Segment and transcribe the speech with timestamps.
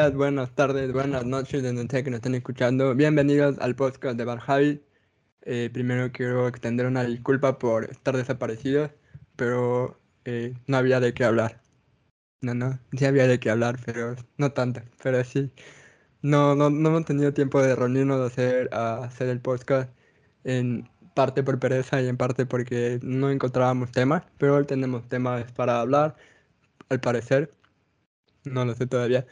[0.00, 2.94] Días, buenas tardes, buenas noches, donde sea que nos estén escuchando.
[2.94, 4.82] Bienvenidos al podcast de Bar Javi.
[5.42, 8.90] Eh, primero quiero extender una disculpa por estar desaparecido,
[9.36, 11.60] pero eh, no había de qué hablar.
[12.40, 15.52] No, no, sí había de qué hablar, pero no tanto, pero sí.
[16.22, 19.90] No, no, no hemos tenido tiempo de reunirnos a hacer, a hacer el podcast,
[20.44, 25.52] en parte por pereza y en parte porque no encontrábamos temas, pero hoy tenemos temas
[25.52, 26.16] para hablar,
[26.88, 27.52] al parecer.
[28.44, 29.26] No lo sé todavía.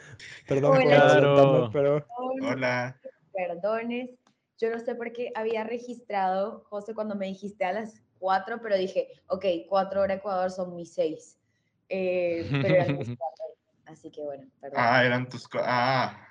[0.46, 2.06] Perdón adelantarnos, pero
[2.40, 3.00] Hola.
[3.32, 4.10] Perdones.
[4.58, 8.76] Yo no sé por qué había registrado, José, cuando me dijiste a las 4, pero
[8.76, 11.38] dije, ok, 4 horas Ecuador son mis 6.
[11.88, 13.44] pero eran mis 4.
[13.86, 14.78] Así que bueno, perdón.
[14.82, 15.46] Ah, eran tus...
[15.48, 16.26] co- Ah.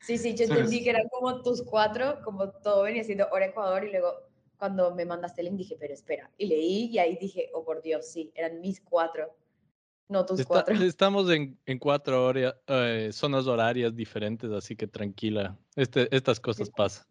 [0.00, 3.84] sí, sí, yo entendí que eran como tus 4, como todo venía siendo hora Ecuador
[3.84, 4.14] y luego
[4.56, 6.30] cuando me mandaste el link dije, pero espera.
[6.38, 9.34] Y leí y ahí dije, oh por Dios, sí, eran mis 4,
[10.08, 10.74] no tus Está- 4.
[10.84, 15.56] estamos en, en cuatro horas, eh, zonas horarias diferentes, así que tranquila.
[15.74, 17.06] Este, estas cosas pasan.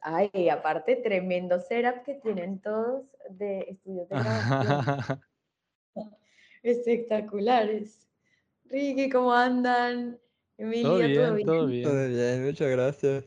[0.00, 5.20] Ay, aparte, tremendo setup que tienen todos de estudios de grabación.
[6.62, 8.08] Espectaculares.
[8.64, 10.18] Ricky, ¿cómo andan?
[10.58, 11.46] Emilia, todo bien, ¿todo bien?
[11.46, 11.82] todo bien.
[11.84, 13.24] todo bien, muchas gracias.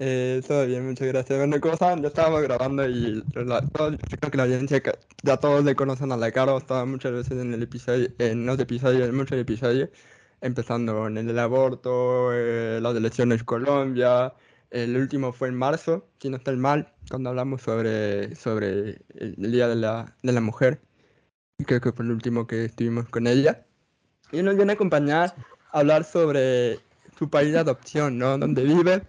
[0.00, 1.38] Eh, todo bien, muchas gracias.
[1.38, 4.80] Bueno, como estábamos grabando y la, todo- creo que la audiencia
[5.24, 8.58] ya todos le conocen a la Caro, estaba muchas veces en el episodio, en los
[8.60, 9.90] episodios, en muchos episodios,
[10.40, 14.34] empezando en el del aborto, eh, las elecciones Colombia,
[14.70, 19.66] el último fue en marzo, si no estoy mal, cuando hablamos sobre, sobre el Día
[19.66, 20.80] de la, de la Mujer,
[21.66, 23.66] creo que fue el último que estuvimos con ella,
[24.32, 25.34] y nos viene a acompañar
[25.72, 26.80] a hablar sobre
[27.18, 28.38] su país de adopción, ¿no?
[28.38, 29.02] Donde vive,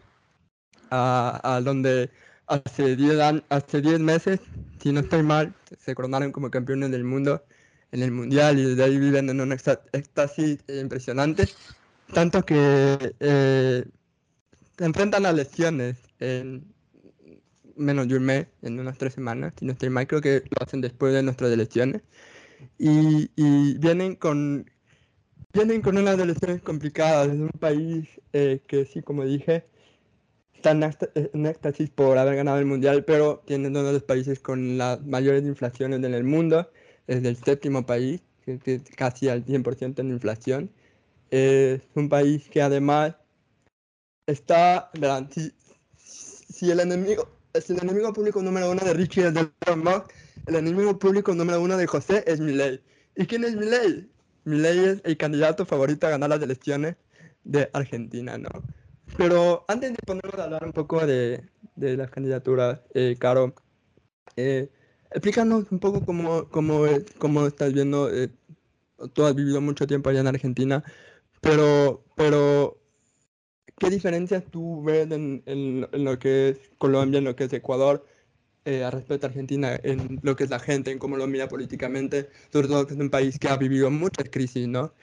[0.91, 2.11] a, a donde
[2.47, 4.41] hace 10 an- hace 10 meses,
[4.81, 7.45] si no estoy mal, se coronaron como campeones del mundo
[7.91, 11.49] en el mundial y desde ahí viven en un éxta- éxtasis impresionante,
[12.13, 13.85] tanto que eh,
[14.77, 16.73] se enfrentan a lesiones en
[17.75, 20.65] menos de un mes, en unas tres semanas, si no estoy mal, creo que lo
[20.65, 22.01] hacen después de nuestras elecciones,
[22.79, 24.71] y, y vienen con
[25.53, 29.65] vienen con unas elecciones complicadas, es un país eh, que sí, como dije,
[30.63, 34.39] en éxta- en éxtasis por haber ganado el mundial, pero tiene uno de los países
[34.39, 36.69] con las mayores inflaciones en el mundo,
[37.07, 40.71] es el séptimo país, que casi al 100% en inflación.
[41.31, 43.15] Es un país que además
[44.27, 45.51] está, verán, si,
[45.97, 50.11] si el enemigo, si el enemigo público número uno de Richie es de Musk,
[50.47, 52.81] el enemigo público número uno de José es Milei.
[53.15, 54.09] ¿Y quién es Milei?
[54.45, 56.95] Milei es el candidato favorito a ganar las elecciones
[57.43, 58.49] de Argentina, ¿no?
[59.19, 61.43] Pero antes de ponernos a hablar un poco de,
[61.75, 63.53] de las candidaturas, eh, Caro,
[64.37, 64.69] eh,
[65.11, 66.85] explícanos un poco cómo, cómo,
[67.17, 68.29] cómo estás viendo, eh,
[69.13, 70.85] tú has vivido mucho tiempo allá en Argentina,
[71.41, 72.81] pero, pero
[73.77, 77.53] ¿qué diferencias tú ves en, en, en lo que es Colombia, en lo que es
[77.53, 78.05] Ecuador,
[78.65, 81.49] eh, a respecto a Argentina, en lo que es la gente, en cómo lo mira
[81.49, 84.93] políticamente, sobre todo que es un país que ha vivido muchas crisis, ¿no?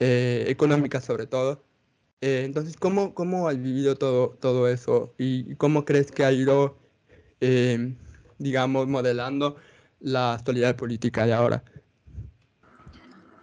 [0.00, 1.69] Eh, económicas sobre todo.
[2.22, 6.76] Eh, entonces, ¿cómo, ¿cómo has vivido todo, todo eso y cómo crees que ha ido,
[7.40, 7.94] eh,
[8.38, 9.56] digamos, modelando
[10.00, 11.64] la actualidad política de ahora?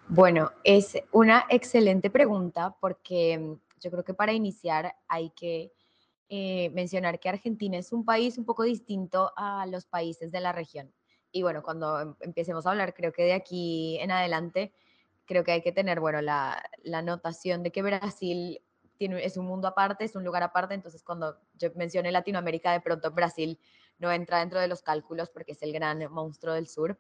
[0.10, 5.74] Bueno, es una excelente pregunta porque yo creo que para iniciar hay que
[6.30, 10.52] eh, mencionar que Argentina es un país un poco distinto a los países de la
[10.52, 10.94] región.
[11.32, 14.72] Y bueno, cuando em- empecemos a hablar, creo que de aquí en adelante,
[15.26, 18.62] creo que hay que tener, bueno, la, la notación de que Brasil
[18.98, 20.74] tiene, es un mundo aparte, es un lugar aparte.
[20.74, 23.60] Entonces, cuando yo mencioné Latinoamérica, de pronto Brasil
[24.00, 27.00] no entra dentro de los cálculos porque es el gran monstruo del sur.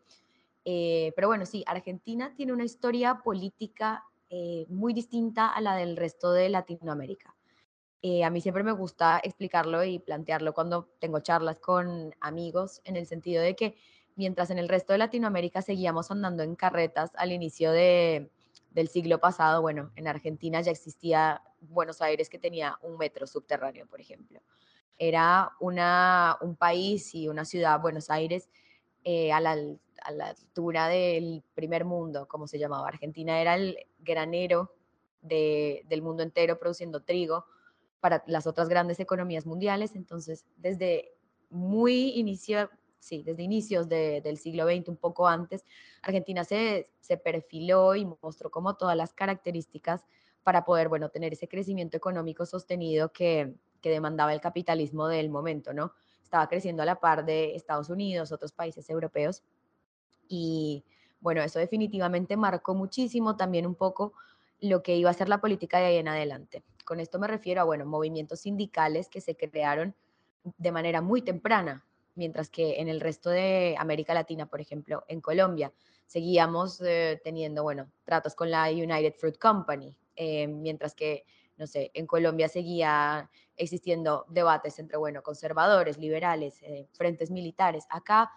[0.65, 5.95] Eh, pero bueno, sí, Argentina tiene una historia política eh, muy distinta a la del
[5.95, 7.35] resto de Latinoamérica.
[8.01, 12.95] Eh, a mí siempre me gusta explicarlo y plantearlo cuando tengo charlas con amigos, en
[12.95, 13.75] el sentido de que
[14.15, 18.29] mientras en el resto de Latinoamérica seguíamos andando en carretas al inicio de-
[18.77, 23.87] del siglo pasado, bueno, en Argentina ya existía Buenos Aires que tenía un metro subterráneo,
[23.87, 24.39] por ejemplo.
[24.99, 28.51] Era una, un país y una ciudad, Buenos Aires,
[29.03, 29.57] eh, a, la,
[30.19, 32.87] altura del primer mundo, como se llamaba.
[32.87, 34.75] Argentina era el granero
[35.23, 37.45] de- del mundo entero produciendo trigo
[37.99, 39.95] para las otras grandes economías mundiales.
[39.95, 41.15] Entonces, desde
[41.49, 42.69] muy inicio,
[42.99, 45.65] sí, desde inicios de- del siglo XX, un poco antes,
[46.01, 50.05] Argentina se, se perfiló y mostró como todas las características
[50.43, 55.73] para poder, bueno, tener ese crecimiento económico sostenido que, que demandaba el capitalismo del momento,
[55.73, 55.93] ¿no?
[56.23, 59.43] Estaba creciendo a la par de Estados Unidos, otros países europeos.
[60.27, 60.85] Y
[61.19, 64.13] bueno, eso definitivamente marcó muchísimo también un poco
[64.59, 66.63] lo que iba a ser la política de ahí en adelante.
[66.85, 69.95] Con esto me refiero a, bueno, movimientos sindicales que se crearon
[70.57, 71.86] de manera muy temprana,
[72.17, 75.71] mientras que en el resto de América Latina, por ejemplo, en Colombia,
[76.05, 81.25] seguíamos eh, teniendo, bueno, tratos con la United Fruit Company, eh, mientras que,
[81.57, 87.85] no sé, en Colombia seguía existiendo debates entre, bueno, conservadores, liberales, eh, frentes militares.
[87.89, 88.31] Acá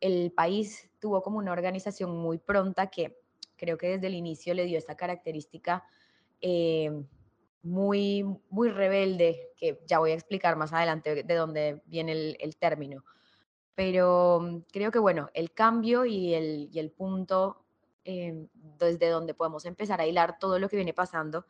[0.00, 3.18] el país tuvo como una organización muy pronta que
[3.56, 5.84] creo que desde el inicio le dio esta característica
[7.62, 13.04] muy, muy rebelde, que ya voy a explicar más adelante de dónde viene el, término.
[13.74, 17.64] Pero mm, creo que, bueno, el cambio y el, y el punto
[18.04, 21.46] em, desde donde podemos empezar a hilar todo lo que viene pasando,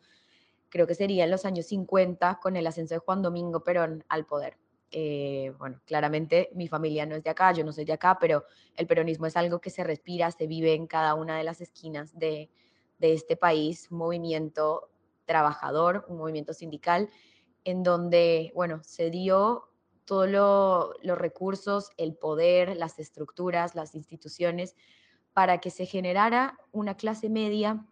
[0.68, 4.26] creo que sería en los años 50 con el ascenso de Juan Domingo Perón al
[4.26, 4.58] poder.
[4.90, 8.44] Eh, bueno, claramente mi familia no es de acá, yo no soy de acá, pero
[8.76, 12.18] el peronismo es algo que se respira, se vive en cada una de las esquinas
[12.18, 12.50] de,
[12.98, 14.90] de este país, movimiento
[15.24, 17.08] trabajador, un movimiento sindical,
[17.64, 19.71] en donde, bueno, se dio
[20.04, 20.28] todos
[21.02, 24.74] los recursos, el poder, las estructuras, las instituciones,
[25.32, 27.86] para que se generara una clase media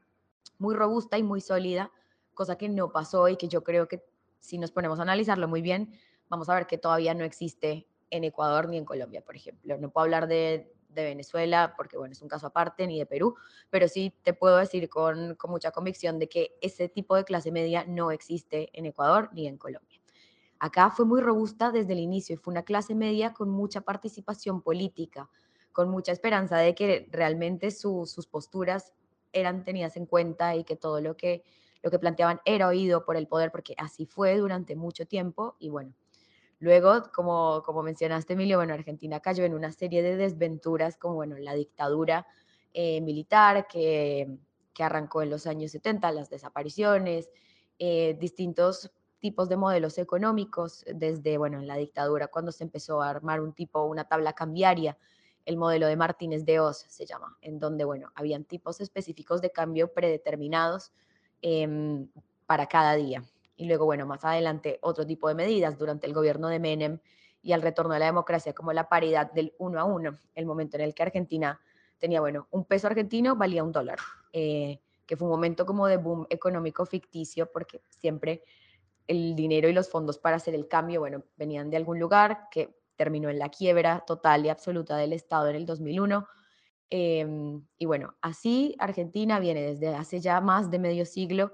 [0.58, 1.90] muy robusta y muy sólida,
[2.34, 4.04] cosa que no pasó y que yo creo que
[4.40, 5.92] si nos ponemos a analizarlo muy bien,
[6.28, 9.78] vamos a ver que todavía no existe en Ecuador ni en Colombia, por ejemplo.
[9.78, 13.36] No puedo hablar de, de Venezuela, porque bueno, es un caso aparte, ni de Perú,
[13.70, 17.52] pero sí te puedo decir con, con mucha convicción de que ese tipo de clase
[17.52, 19.99] media no existe en Ecuador ni en Colombia.
[20.60, 24.60] Acá fue muy robusta desde el inicio y fue una clase media con mucha participación
[24.60, 25.28] política,
[25.72, 28.92] con mucha esperanza de que realmente sus posturas
[29.32, 31.44] eran tenidas en cuenta y que todo lo que,
[31.82, 35.70] lo que planteaban era oído por el poder, porque así fue durante mucho tiempo y
[35.70, 35.94] bueno,
[36.60, 41.38] Luego, como, como mencionaste, Emilio, bueno, Argentina cayó en una serie de desventuras, como bueno,
[41.38, 42.26] la dictadura
[42.74, 44.36] eh, militar que,
[44.74, 47.30] que, arrancó en los años 70, las desapariciones,
[47.78, 48.90] eh, distintos
[49.20, 53.52] tipos de modelos económicos, desde, bueno, en la dictadura, cuando se empezó a armar un
[53.52, 54.96] tipo, una tabla cambiaria,
[55.44, 59.50] el modelo de Martínez de Oz se llama, en donde, bueno, habían tipos específicos de
[59.50, 60.92] cambio predeterminados
[61.42, 62.08] em,
[62.46, 63.22] para cada día.
[63.56, 66.98] Y luego, bueno, más adelante otro tipo de medidas durante el gobierno de Menem
[67.42, 70.76] y al retorno de la democracia, como la paridad del uno a uno, el momento
[70.76, 71.60] en el que Argentina
[71.98, 73.98] tenía, bueno, un peso argentino valía un dólar,
[74.32, 78.42] eh, que fue un momento como de boom económico ficticio, porque siempre
[79.10, 82.76] el dinero y los fondos para hacer el cambio, bueno, venían de algún lugar que
[82.96, 86.26] terminó en la quiebra total y absoluta del Estado en el 2001.
[86.90, 91.52] Em, y bueno, así Argentina viene desde hace ya más de medio siglo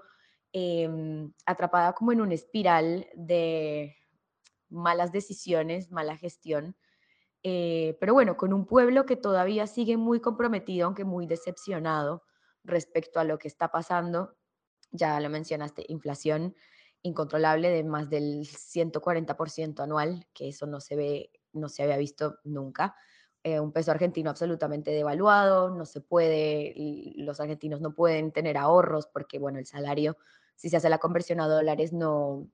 [0.59, 3.95] Em, atrapada como en una espiral de
[4.71, 6.75] malas decisiones, mala gestión.
[7.43, 12.23] Eh, pero bueno, con un pueblo que todavía sigue muy comprometido, aunque muy decepcionado
[12.65, 14.39] respecto a lo que está pasando.
[14.93, 16.55] Ya lo mencionaste, inflación
[17.03, 22.39] incontrolable de más del 140% anual, que eso no se ve, no se había visto
[22.45, 22.97] nunca.
[23.43, 26.75] Eh, un peso argentino absolutamente devaluado, no se puede,
[27.17, 30.17] los argentinos no pueden tener ahorros porque, bueno, el salario
[30.57, 32.49] si se hace la conversión a dólares no,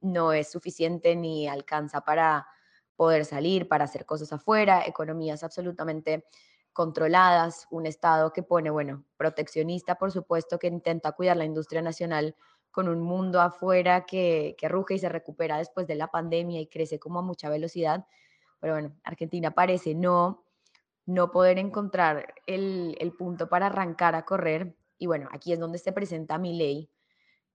[0.00, 2.46] no es suficiente ni alcanza para
[2.94, 6.24] poder salir, para hacer cosas afuera, economías absolutamente
[6.72, 12.36] controladas, un Estado que pone, bueno, proteccionista, por supuesto, que intenta cuidar la industria nacional
[12.76, 16.98] con un mundo afuera que, ruge y se recupera después de la pandemia y crece
[16.98, 18.06] como a mucha velocidad.
[18.60, 20.44] Pero bueno, Argentina parece no,
[21.06, 24.76] no poder encontrar el, el punto para arrancar a correr.
[24.98, 26.90] Y bueno, aquí es donde se presenta mi ley,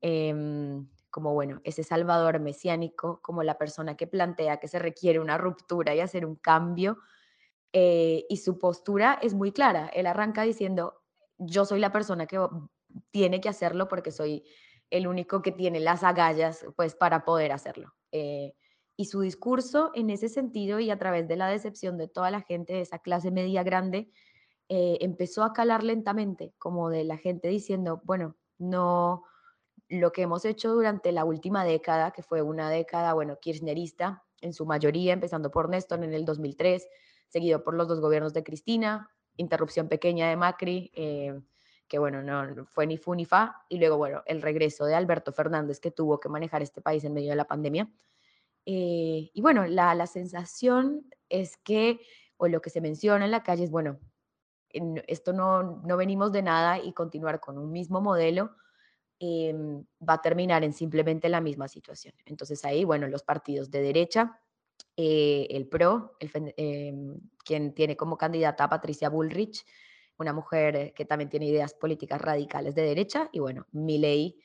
[0.01, 5.37] Em, como bueno, ese salvador mesiánico, como la persona que plantea que se requiere una
[5.37, 6.97] ruptura y hacer un cambio.
[7.73, 9.87] Eh, y su postura es muy clara.
[9.93, 11.01] Él arranca diciendo,
[11.37, 12.39] yo soy la persona que
[13.11, 14.43] tiene que hacerlo porque soy
[14.91, 17.95] el único que tiene las agallas pues para poder hacerlo.
[18.11, 18.53] Eh,
[18.95, 22.41] y su discurso en ese sentido y a través de la decepción de toda la
[22.41, 24.11] gente de esa clase media grande,
[24.69, 29.23] eh, empezó a calar lentamente, como de la gente diciendo, bueno, no,
[29.89, 34.53] lo que hemos hecho durante la última década, que fue una década, bueno, kirchnerista en
[34.53, 36.87] su mayoría, empezando por Néstor en el 2003,
[37.27, 41.41] seguido por los dos gobiernos de Cristina, interrupción pequeña de Macri, eh,
[41.91, 45.33] que bueno, no fue ni fu ni fa, y luego, bueno, el regreso de Alberto
[45.33, 47.91] Fernández, que tuvo que manejar este país en medio de la pandemia.
[48.65, 51.99] Eh, y bueno, la, la sensación es que,
[52.37, 53.99] o lo que se menciona en la calle es, bueno,
[55.07, 58.55] esto no, no venimos de nada y continuar con un mismo modelo
[59.23, 62.15] Em, va a terminar en simplemente la misma situación.
[62.25, 64.39] Entonces ahí, bueno, los partidos de derecha,
[64.97, 69.63] eh, el PRO, el, em, quien tiene como candidata a Patricia Bullrich,
[70.21, 74.37] una mujer que también tiene ideas políticas radicales de derecha, y bueno, Milei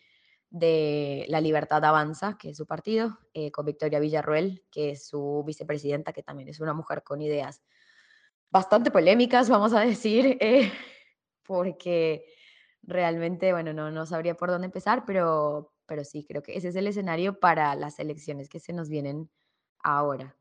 [0.50, 5.42] de La Libertad Avanza, que es su partido, eh, con Victoria Villarruel, que es su
[5.46, 7.62] vicepresidenta, que también es una mujer con ideas
[8.50, 10.72] bastante polémicas, vamos a decir, eh,
[11.42, 12.24] porque
[12.82, 16.76] realmente, bueno, no, no sabría por dónde empezar, pero, pero sí, creo que ese es
[16.76, 19.30] el escenario para las elecciones que se nos vienen
[19.82, 20.35] ahora.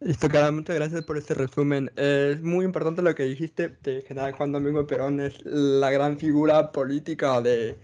[0.00, 1.90] Listo, Cara, muchas gracias por este resumen.
[1.96, 6.70] es muy importante lo que dijiste, de general Juan Domingo Perón es la gran figura
[6.70, 7.78] política de,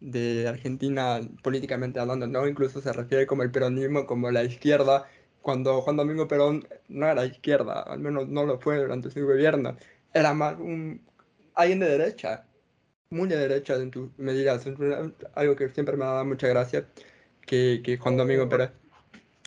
[0.00, 2.48] de Argentina, políticamente hablando, ¿no?
[2.48, 5.08] Incluso se refiere como el peronismo, como la izquierda,
[5.42, 9.76] cuando Juan Domingo Perón no era izquierda, al menos no lo fue durante su gobierno,
[10.14, 11.06] era más un,
[11.54, 12.46] alguien de derecha,
[13.10, 14.58] muy de derecha en tu medida,
[15.34, 16.88] algo que siempre me ha dado mucha gracia,
[17.46, 18.72] que, que Juan Domingo Perón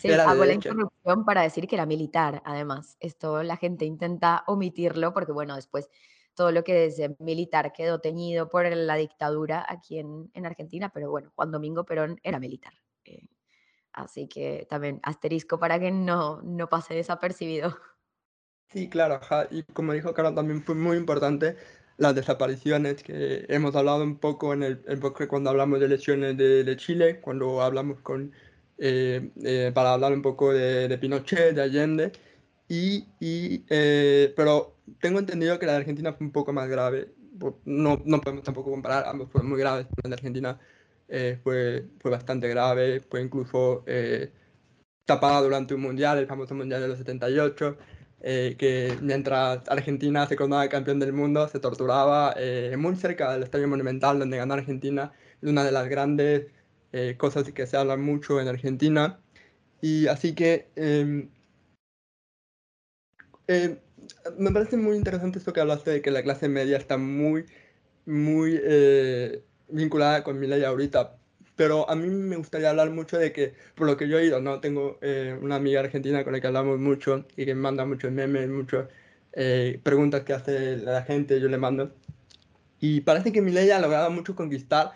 [0.02, 2.96] Sí, hago la interrupción para decir que era militar, además.
[2.98, 5.88] Esto la gente intenta omitirlo porque, bueno, después
[6.34, 11.08] todo lo que es militar quedó teñido por la dictadura aquí en, en Argentina, pero
[11.10, 12.72] bueno, Juan Domingo Perón era militar.
[13.04, 13.28] Eh,
[13.92, 17.76] así que también asterisco para que no, no pase desapercibido.
[18.70, 21.56] Sí, claro, y como dijo Carlos, también fue muy importante
[21.96, 26.64] las desapariciones, que hemos hablado un poco en el, en cuando hablamos de elecciones de,
[26.64, 28.32] de Chile, cuando hablamos con
[28.78, 32.12] eh, eh, para hablar un poco de, Pinochet, de Allende,
[32.68, 37.12] y, y eh, pero tengo entendido que la de Argentina fue un poco más grave.
[37.64, 39.86] No, no podemos tampoco comparar, ambos fueron muy graves.
[40.02, 40.60] La de Argentina
[41.42, 43.84] fue, fue bastante grave, fue incluso
[45.04, 47.76] tapada durante un mundial, el famoso mundial de los 78.
[48.20, 52.34] que mientras Argentina se coronaba campeón del mundo, se torturaba
[52.78, 55.12] muy cerca del Estadio Monumental, donde ganó Argentina,
[55.42, 56.46] una de las grandes
[56.92, 59.18] eh, cosas que se hablan mucho en Argentina.
[59.80, 61.28] Y así que em,
[63.48, 63.78] eh,
[64.38, 67.46] me parece muy interesante esto que hablaste de que la clase media está muy,
[68.06, 71.16] muy eh, vinculada con mi ley ahorita.
[71.56, 74.40] Pero a mí me gustaría hablar mucho de que, por lo que yo he oído,
[74.40, 74.60] ¿no?
[74.60, 74.98] Tengo
[75.42, 78.88] una amiga argentina con la que hablamos mucho y que me manda muchos memes, muchas
[79.82, 81.92] preguntas que hace la gente, yo le mando.
[82.80, 84.92] Y parece que mi ley ha logrado mucho conquistar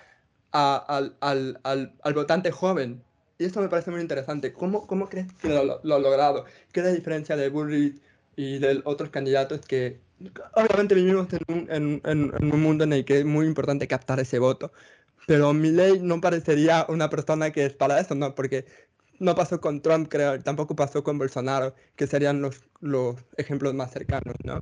[0.53, 3.03] al, al, al, al, votante joven.
[3.39, 4.53] Y esto me parece muy interesante.
[4.53, 6.45] ¿Cómo, cómo crees que lo, lo, ha logrado?
[6.73, 8.01] ¿Qué es la diferencia de Burry
[8.37, 10.01] y de otros candidatos que
[10.55, 14.21] obviamente vivimos en un, en, en, un mundo en el que es muy importante captar
[14.21, 14.73] ese voto?
[15.27, 18.35] Pero mi ley no parecería una persona que es para eso, ¿no?
[18.35, 18.65] Porque
[19.19, 23.91] no pasó con Trump, creo, tampoco pasó con Bolsonaro, que serían los, los ejemplos más
[23.93, 24.61] cercanos, ¿no?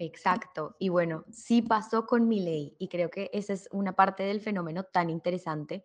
[0.00, 0.76] Exacto.
[0.78, 4.84] Y bueno, sí pasó con ley y creo que esa es una parte del fenómeno
[4.84, 5.84] tan interesante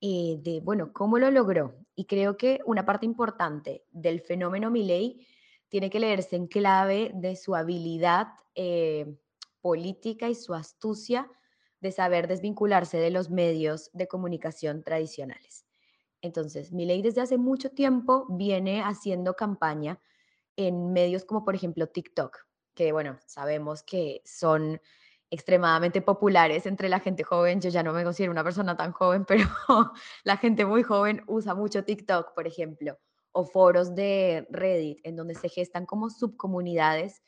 [0.00, 1.76] eh, de, bueno, cómo lo logró.
[1.94, 5.26] Y creo que una parte importante del fenómeno ley
[5.68, 9.18] tiene que leerse en clave de su habilidad eh,
[9.60, 11.30] política y su astucia
[11.78, 15.66] de saber desvincularse de los medios de comunicación tradicionales.
[16.22, 20.00] Entonces, ley desde hace mucho tiempo viene haciendo campaña
[20.56, 24.80] en medios como por ejemplo TikTok que bueno, sabemos que son
[25.32, 27.60] extremadamente populares entre la gente joven.
[27.60, 29.46] Yo ya no me considero una persona tan joven, pero
[30.24, 32.98] la gente muy joven usa mucho TikTok, por ejemplo,
[33.32, 37.22] o foros de Reddit, en donde se gestan como subcomunidades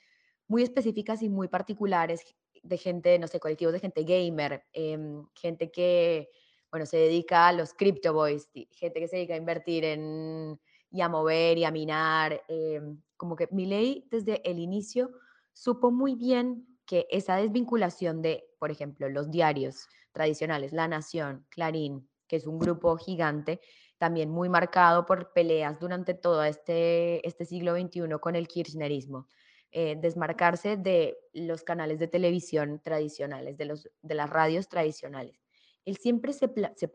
[0.47, 2.23] muy específicas y muy particulares
[2.63, 6.29] de gente, no sé, colectivos de gente gamer, em, gente que,
[6.71, 10.61] bueno, se dedica a los crypto boys, gente que se dedica a invertir en,
[10.91, 12.43] y a mover y a minar.
[12.49, 15.11] Em, como que mi ley desde el inicio
[15.55, 22.09] supo muy bien que esa desvinculación de, por ejemplo, los diarios tradicionales, La Nación, Clarín,
[22.29, 23.61] que es un grupo gigante,
[23.97, 29.29] también muy marcado por peleas durante todo este, este siglo XXI con el kirchnerismo.
[29.71, 35.43] Eh, desmarcarse de los canales de televisión tradicionales, de, los, de las radios tradicionales.
[35.85, 36.93] Él siempre se, se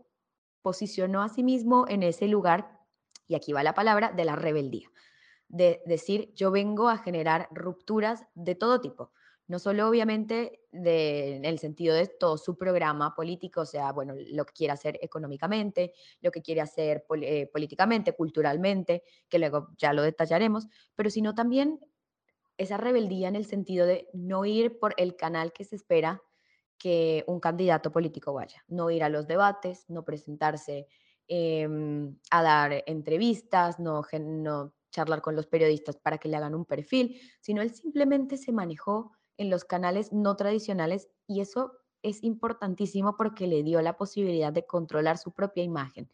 [0.62, 2.80] posicionó a sí mismo en ese lugar,
[3.28, 4.90] y aquí va la palabra, de la rebeldía
[5.50, 9.12] de decir, yo vengo a generar rupturas de todo tipo,
[9.48, 14.46] no solo obviamente en el sentido de todo su programa político, o sea, bueno, lo
[14.46, 20.04] que quiere hacer económicamente, lo que quiere hacer eh, políticamente, culturalmente, que luego ya lo
[20.04, 21.80] detallaremos, pero sino también
[22.58, 26.22] esa rebeldía en el sentido de no ir por el canal que se espera
[26.78, 30.88] que un candidato político vaya, no ir a los debates, no presentarse
[31.28, 36.66] em, a dar entrevistas, no, no charlar con los periodistas para que le hagan un
[36.66, 43.16] perfil, sino él simplemente se manejó en los canales no tradicionales y eso es importantísimo
[43.18, 46.10] porque le dio la posibilidad de controlar su propia imagen,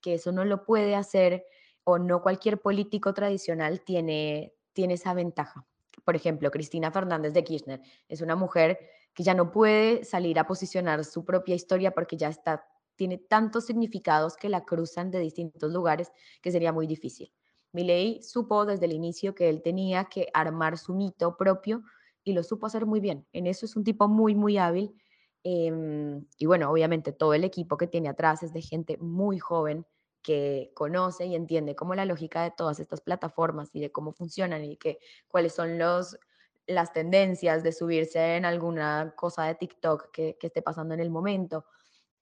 [0.00, 1.46] que eso no lo puede hacer
[1.84, 5.66] o no cualquier político tradicional tiene, tiene esa ventaja.
[6.04, 8.78] Por ejemplo, Cristina Fernández de Kirchner es una mujer
[9.14, 13.66] que ya no puede salir a posicionar su propia historia porque ya está, tiene tantos
[13.66, 17.32] significados que la cruzan de distintos lugares que sería muy difícil.
[17.72, 21.82] Milei supo desde el inicio que él tenía que armar su mito propio
[22.24, 23.26] y lo supo hacer muy bien.
[23.32, 24.94] En eso es un tipo muy, muy hábil.
[25.42, 29.86] Em, y bueno, obviamente todo el equipo que tiene atrás es de gente muy joven
[30.22, 34.64] que conoce y entiende cómo la lógica de todas estas plataformas y de cómo funcionan
[34.64, 34.98] y que
[35.28, 36.18] cuáles son los,
[36.66, 41.10] las tendencias de subirse en alguna cosa de TikTok que, que esté pasando en el
[41.10, 41.64] momento.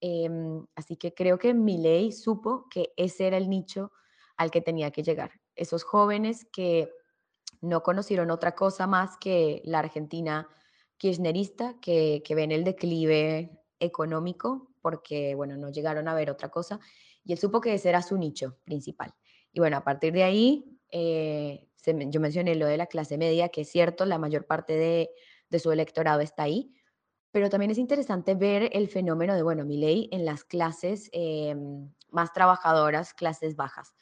[0.00, 3.90] Em, así que creo que Milei supo que ese era el nicho
[4.38, 5.33] al que tenía que llegar.
[5.54, 6.90] Esos jóvenes que
[7.61, 10.49] no conocieron otra cosa más que la Argentina
[10.97, 16.80] kirchnerista, que, que ven el declive económico, porque, bueno, no llegaron a ver otra cosa,
[17.25, 19.14] y él supo que ese era su nicho principal.
[19.52, 23.62] Y bueno, a partir de ahí, eh, yo mencioné lo de la clase media, que
[23.62, 25.11] es cierto, la mayor parte de,
[25.59, 26.75] su electorado está ahí,
[27.30, 32.33] pero también es interesante ver el fenómeno de, bueno, ley en las clases em, más
[32.33, 33.95] trabajadoras, clases bajas.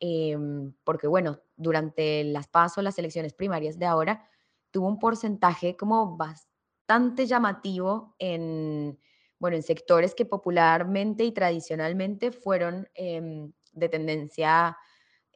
[0.00, 4.28] Em, porque bueno, durante las pasos, las elecciones primarias de ahora,
[4.70, 8.98] tuvo un porcentaje como bastante llamativo en,
[9.38, 14.76] bueno, en sectores que popularmente y tradicionalmente fueron em, de tendencia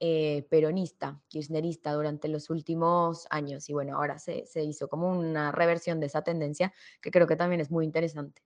[0.00, 3.68] eh, peronista, kirchnerista durante los últimos años.
[3.68, 7.36] Y bueno, ahora se, se hizo como una reversión de esa tendencia que creo que
[7.36, 8.42] también es muy interesante.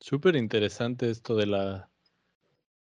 [0.00, 1.90] Súper interesante esto de la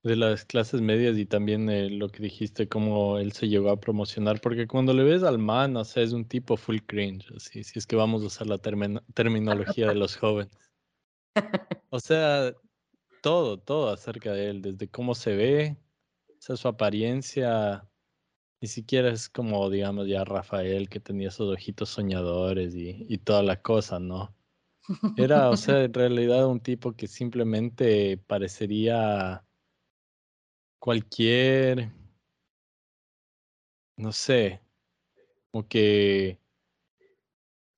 [0.03, 3.79] de las clases medias y también eh, lo que dijiste, cómo él se llegó a
[3.79, 7.63] promocionar, porque cuando le ves al man, o sea, es un tipo full cringe, así,
[7.63, 10.57] si es que vamos a usar la terminología de los jóvenes.
[11.89, 12.53] O sea,
[13.21, 15.77] todo, todo acerca de él, desde cómo se ve,
[16.29, 17.87] o sea, su apariencia,
[18.59, 23.43] ni siquiera es como, digamos, ya Rafael, que tenía esos ojitos soñadores y, y toda
[23.43, 24.35] la cosa, ¿no?
[25.15, 29.45] Era, o sea, en realidad un tipo que simplemente parecería
[30.81, 31.91] cualquier,
[33.97, 34.61] no sé,
[35.51, 36.39] como que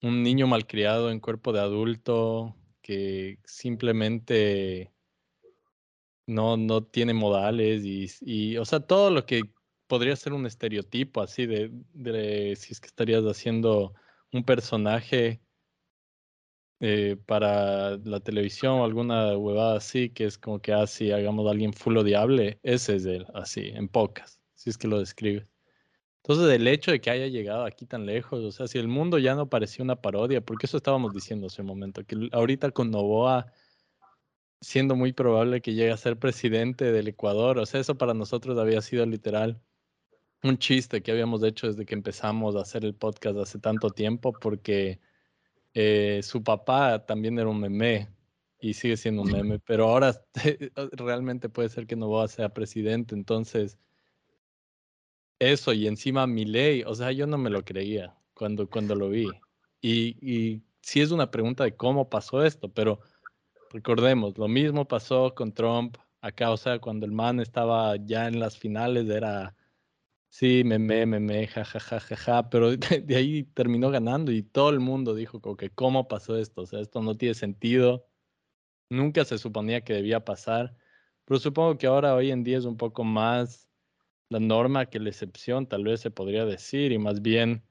[0.01, 4.93] un niño malcriado en cuerpo de adulto que simplemente
[6.25, 9.41] no, no tiene modales y, o sea, todo lo que
[9.87, 13.93] podría ser un estereotipo así de, de si es que estarías haciendo
[14.31, 15.41] un personaje
[16.85, 21.47] eh, para la televisión o alguna huevada así, que es como que así ah, hagamos
[21.47, 25.47] a alguien full odiable, ese es él, así, en pocas, si es que lo describes.
[26.17, 29.17] Entonces, el hecho de que haya llegado aquí tan lejos, o sea, si el mundo
[29.17, 32.91] ya no parecía una parodia, porque eso estábamos diciendo hace un momento, que ahorita con
[32.91, 33.45] Novoa
[34.59, 38.57] siendo muy probable que llegue a ser presidente del Ecuador, o sea, eso para nosotros
[38.57, 39.61] había sido literal
[40.43, 44.33] un chiste que habíamos hecho desde que empezamos a hacer el podcast hace tanto tiempo,
[44.33, 44.99] porque
[45.73, 48.09] eh, su papá también era un meme
[48.59, 50.13] y sigue siendo un meme, pero ahora
[50.93, 53.77] realmente puede ser que Novoa sea presidente, entonces
[55.39, 59.09] eso y encima mi ley, o sea, yo no me lo creía cuando, cuando lo
[59.09, 59.29] vi.
[59.81, 62.99] Y, y sí es una pregunta de cómo pasó esto, pero
[63.71, 68.39] recordemos, lo mismo pasó con Trump acá, o sea, cuando el man estaba ya en
[68.39, 69.55] las finales era
[70.35, 72.71] Sí, meme, meme, jajajaja, ja, ja, ja, pero
[73.05, 76.65] de, ahí terminó ganando y todo el mundo dijo como que cómo pasó esto, o
[76.65, 78.07] sea, esto no tiene sentido,
[78.89, 80.75] nunca se suponía que debía pasar,
[81.25, 83.69] pero supongo que ahora hoy en día es un poco más
[84.29, 87.63] la norma que la excepción, tal vez se podría decir, y más bien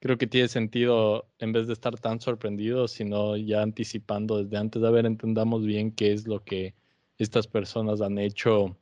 [0.00, 4.82] creo que tiene sentido en vez de estar tan sorprendidos, sino ya anticipando desde antes,
[4.82, 6.74] a ver, entendamos bien qué es lo que
[7.18, 8.76] estas personas han hecho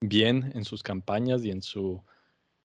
[0.00, 2.04] bien en sus campañas y en su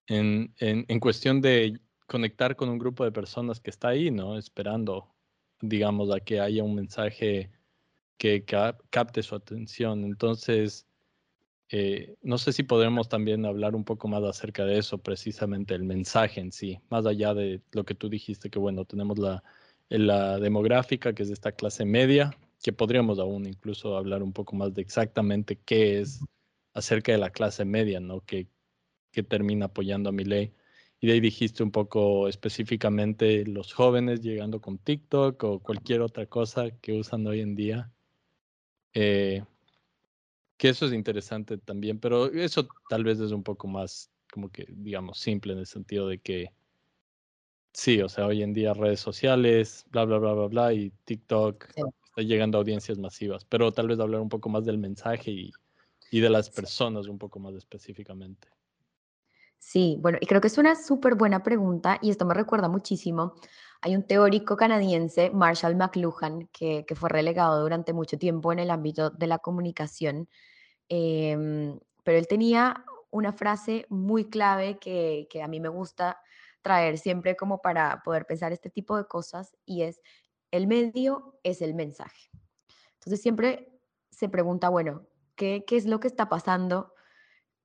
[0.06, 4.36] en, en, cuestión de conectar con un grupo de personas que está ahí, ¿no?
[4.36, 5.14] Esperando,
[5.60, 7.50] digamos, a que haya un mensaje
[8.18, 10.04] que capte su atención.
[10.04, 10.86] Entonces,
[11.70, 15.84] eh, no sé si podremos también hablar un poco más acerca de eso, precisamente el
[15.84, 19.42] mensaje en sí, más allá de lo que tú dijiste, que bueno, tenemos la,
[19.88, 24.56] la demográfica, que es de esta clase media, que podríamos aún incluso hablar un poco
[24.56, 26.20] más de exactamente qué es
[26.74, 28.20] acerca de la clase media, ¿no?
[28.20, 28.48] Que,
[29.10, 30.52] que termina apoyando a mi ley.
[31.00, 36.26] Y de ahí dijiste un poco específicamente los jóvenes llegando con TikTok o cualquier otra
[36.26, 37.90] cosa que usan hoy en día.
[38.92, 39.42] Eh,
[40.58, 44.66] que eso es interesante también, pero eso tal vez es un poco más como que,
[44.68, 46.52] digamos, simple en el sentido de que
[47.72, 51.64] sí, o sea, hoy en día redes sociales, bla, bla, bla, bla, bla, y TikTok
[52.04, 55.50] está llegando a audiencias masivas, pero tal vez hablar un poco más del mensaje y,
[56.10, 58.48] y de las personas un poco más específicamente.
[59.60, 63.34] Sí, bueno, y creo que es una súper buena pregunta y esto me recuerda muchísimo.
[63.82, 69.10] Hay un teórico canadiense, Marshall McLuhan, que, fue relegado durante mucho tiempo en el ámbito
[69.10, 70.28] de la comunicación,
[70.88, 76.20] em, pero él tenía una frase muy clave que, a mí me gusta
[76.62, 80.00] traer siempre como para poder pensar este tipo de cosas y es,
[80.50, 82.30] el medio es el mensaje.
[82.94, 83.70] Entonces siempre
[84.10, 86.94] se pregunta, bueno, ¿qué, qué es lo que está pasando?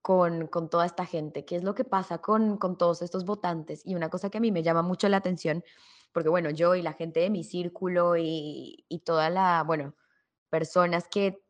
[0.06, 3.82] Con, con, toda esta gente, qué es lo que pasa con, con todos estos votantes.
[3.88, 5.63] Y una cosa que a mí me llama mucho la atención,
[6.12, 9.96] porque bueno, yo y la gente de mi círculo y, y toda la, bueno,
[10.52, 11.44] personas que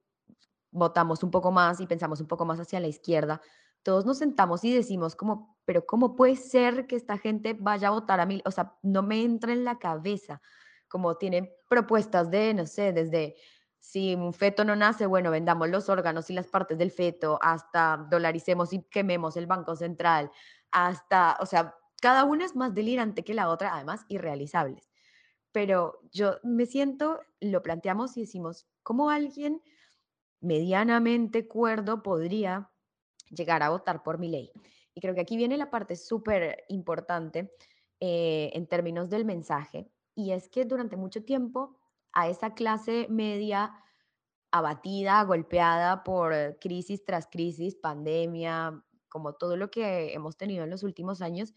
[0.72, 3.42] votamos un poco más y pensamos un poco más hacia la izquierda,
[3.84, 7.92] todos nos sentamos y decimos como, pero ¿cómo puede ser que esta gente vaya a
[7.92, 8.42] votar a mí?
[8.46, 10.42] O sea, no me entra en la cabeza,
[10.88, 13.36] como tienen propuestas de, no sé, desde
[13.86, 18.08] si un feto no nace, bueno, vendamos los órganos y las partes del feto, hasta
[18.10, 20.32] dolaricemos y quememos el Banco Central,
[20.72, 24.90] hasta, o sea, cada una es más delirante que la otra, además irrealizables.
[25.52, 29.62] Pero yo me siento, lo planteamos y decimos, ¿cómo alguien
[30.42, 32.72] medianamente cuerdo podría
[33.30, 34.52] llegar a votar por mi ley?
[34.96, 37.54] Y creo que aquí viene la parte súper importante
[38.00, 41.78] eh, en términos del mensaje, y es que durante mucho tiempo
[42.16, 43.74] a esa clase media
[44.52, 50.84] abatida, golpeada por crisis tras crisis, pandemia, como todo lo que hemos tenido en los
[50.84, 51.54] últimos años,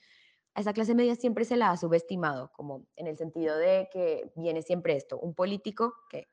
[0.54, 4.32] a esa clase media siempre se la ha subestimado, como en el sentido de que
[4.34, 6.28] viene siempre esto, un político que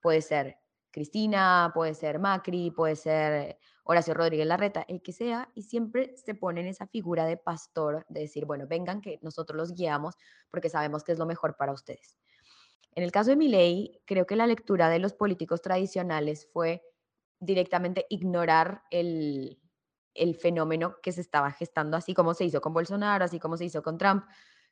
[0.00, 0.58] puede ser
[0.90, 6.34] Cristina, puede ser Macri, puede ser Horacio Rodríguez Larreta, el que sea, y siempre se
[6.34, 10.16] pone en esa figura de pastor, de decir, bueno, vengan que nosotros los guiamos
[10.50, 12.18] porque sabemos que es lo mejor para ustedes.
[12.94, 16.82] En el caso de Milei, creo que la lectura de los políticos tradicionales fue
[17.38, 19.60] directamente ignorar el,
[20.14, 23.64] el fenómeno que se estaba gestando, así como se hizo con Bolsonaro, así como se
[23.66, 24.24] hizo con Trump,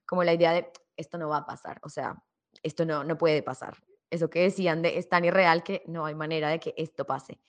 [0.04, 2.22] como la idea de esto no va a pasar, o sea,
[2.62, 3.76] esto no, no puede pasar.
[4.10, 7.40] Eso que decían de es tan irreal que no hay manera de que esto pase.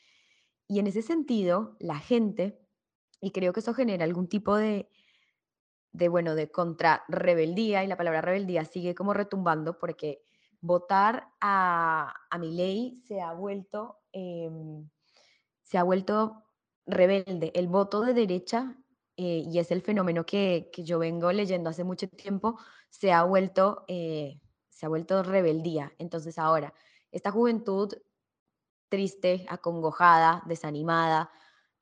[0.67, 2.59] Y en ese sentido, la gente,
[3.21, 4.89] y creo que eso genera algún tipo de,
[5.91, 10.23] de bueno, de contra rebeldía, y la palabra rebeldía sigue como retumbando porque
[10.61, 14.89] votar a, a ley se ha vuelto, em,
[15.63, 16.43] se ha vuelto
[16.85, 17.51] rebelde.
[17.55, 18.75] El voto de derecha,
[19.17, 22.57] eh, y es el fenómeno que, que, yo vengo leyendo hace mucho tiempo,
[22.89, 24.39] se ha vuelto, eh,
[24.69, 25.93] se ha vuelto rebeldía.
[25.97, 26.73] Entonces ahora,
[27.11, 27.93] esta juventud
[28.89, 31.29] triste, acongojada, desanimada,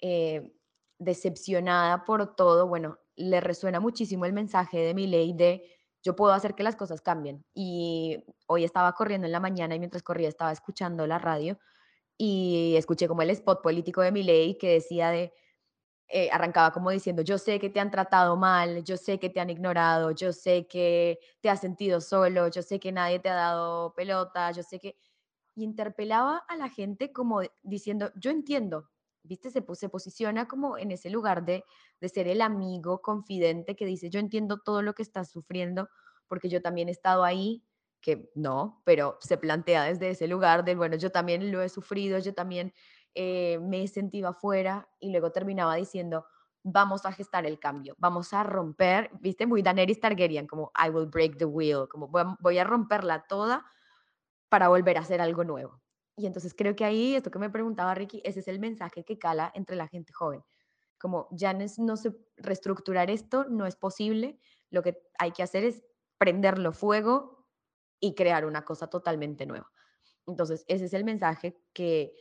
[0.01, 0.53] eh,
[0.97, 5.74] decepcionada por todo, bueno, le resuena muchísimo el mensaje de mi ley de
[6.05, 7.45] yo puedo hacer que las cosas cambien.
[7.55, 11.59] Y hoy estaba corriendo en la mañana y mientras corría estaba escuchando la radio
[12.17, 15.33] y escuché como el spot político de mi ley que decía de,
[16.07, 19.39] eh, arrancaba como diciendo, yo sé que te han tratado mal, yo sé que te
[19.39, 23.35] han ignorado, yo sé que te has sentido solo, yo sé que nadie te ha
[23.35, 24.97] dado pelota, yo sé que...
[25.55, 28.89] Y interpelaba a la gente como diciendo, yo entiendo,
[29.25, 29.51] ¿viste?
[29.51, 31.63] Se, se posiciona como en ese lugar de,
[31.99, 35.89] de ser el amigo confidente que dice, yo entiendo todo lo que estás sufriendo
[36.27, 37.63] porque yo también he estado ahí,
[38.01, 42.19] que no, pero se plantea desde ese lugar del, bueno, yo también lo he sufrido,
[42.19, 42.73] yo también
[43.15, 46.25] eh, me he sentido afuera y luego terminaba diciendo,
[46.63, 51.07] vamos a gestar el cambio, vamos a romper, viste, muy Daenerys Targaryen, como I will
[51.07, 53.65] break the wheel, como voy a, voy a romperla toda
[54.49, 55.81] para volver a hacer algo nuevo.
[56.17, 59.17] Y entonces creo que ahí, esto que me preguntaba Ricky, ese es el mensaje que
[59.17, 60.43] cala entre la gente joven.
[60.97, 65.65] Como ya no, es, se reestructurar esto, no es posible, lo que hay que hacer
[65.65, 65.83] es
[66.17, 67.45] prenderlo fuego
[67.99, 69.69] y crear una cosa totalmente nueva.
[70.25, 72.13] Entonces, ese es el mensaje que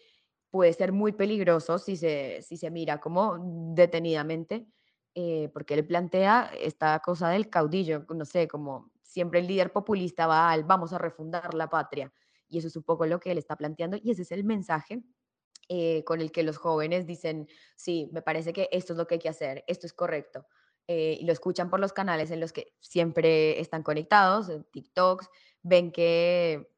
[0.51, 3.39] puede ser muy peligroso si se, si se mira como
[3.75, 4.67] detenidamente,
[5.15, 10.27] eh, porque él plantea esta cosa del caudillo, no sé, como siempre el líder populista
[10.27, 12.13] va al vamos a refundar la patria
[12.55, 15.03] y eso es un poco lo que él está planteando y ese es el mensaje
[15.69, 19.17] eh, con el que los jóvenes dicen, sí, me parece que esto es lo que
[19.17, 20.47] hay que hacer, esto es correcto.
[20.87, 25.29] Eh, y lo escuchan por los canales en los que siempre están conectados, en TikToks,
[25.63, 26.71] ven que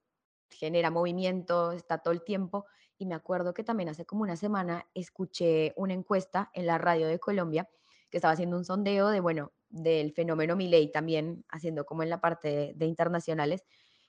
[0.50, 2.64] genera movimiento, está todo el tiempo.
[2.96, 7.06] Y me acuerdo que también hace como una semana escuché una encuesta en la radio
[7.06, 7.68] de Colombia
[8.08, 12.20] que estaba haciendo un sondeo de, bueno, del fenómeno Milei también, haciendo como en la
[12.20, 13.64] parte de internacionales,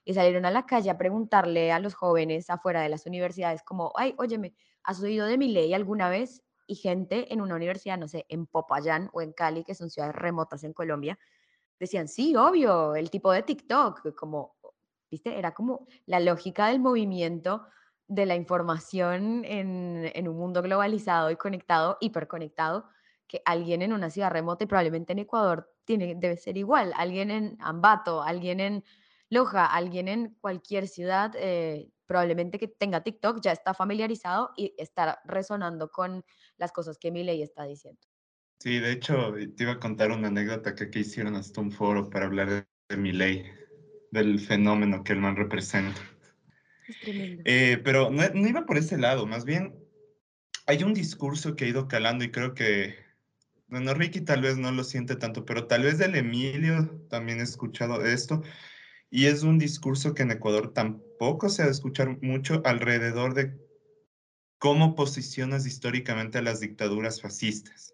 [0.08, 3.92] y salieron a la calle a preguntarle a los jóvenes afuera de las universidades como,
[3.98, 6.44] ay, óyeme, ¿has oído de mi ley alguna vez?
[6.66, 10.16] Y gente en una universidad, no sé, en Popayán o en Cali, que son ciudades
[10.16, 11.20] remotas en Colombia,
[11.78, 14.56] decían, sí, obvio, el tipo de TikTok, como,
[15.12, 17.68] viste, era como la lógica del movimiento
[18.08, 22.86] de la información en, en un mundo globalizado y conectado, hiperconectado,
[23.28, 27.30] que alguien en una ciudad remota y probablemente en Ecuador tiene, debe ser igual, alguien
[27.30, 28.86] en Ambato, alguien en
[29.30, 35.20] Loja, alguien en cualquier ciudad, eh, probablemente que tenga TikTok ya está familiarizado y está
[35.26, 36.24] resonando con
[36.58, 38.00] las cosas que mi ley está diciendo.
[38.60, 42.10] Sí, de hecho, te iba a contar una anécdota que aquí hicieron hasta un foro
[42.10, 43.46] para hablar de, de mi ley,
[44.12, 46.02] del fenómeno que el man representa.
[46.88, 47.44] Es tremendo.
[47.46, 49.76] Eh, pero no, no iba por ese lado, más bien
[50.68, 52.96] hay un discurso que ha ido calando y creo que,
[53.68, 57.44] bueno, Ricky tal vez no lo siente tanto, pero tal vez del Emilio también he
[57.44, 58.44] escuchado esto.
[59.10, 63.58] Y es un discurso que en Ecuador tampoco se ha de escuchar mucho alrededor de
[64.60, 67.94] cómo posicionas históricamente a las dictaduras fascistas.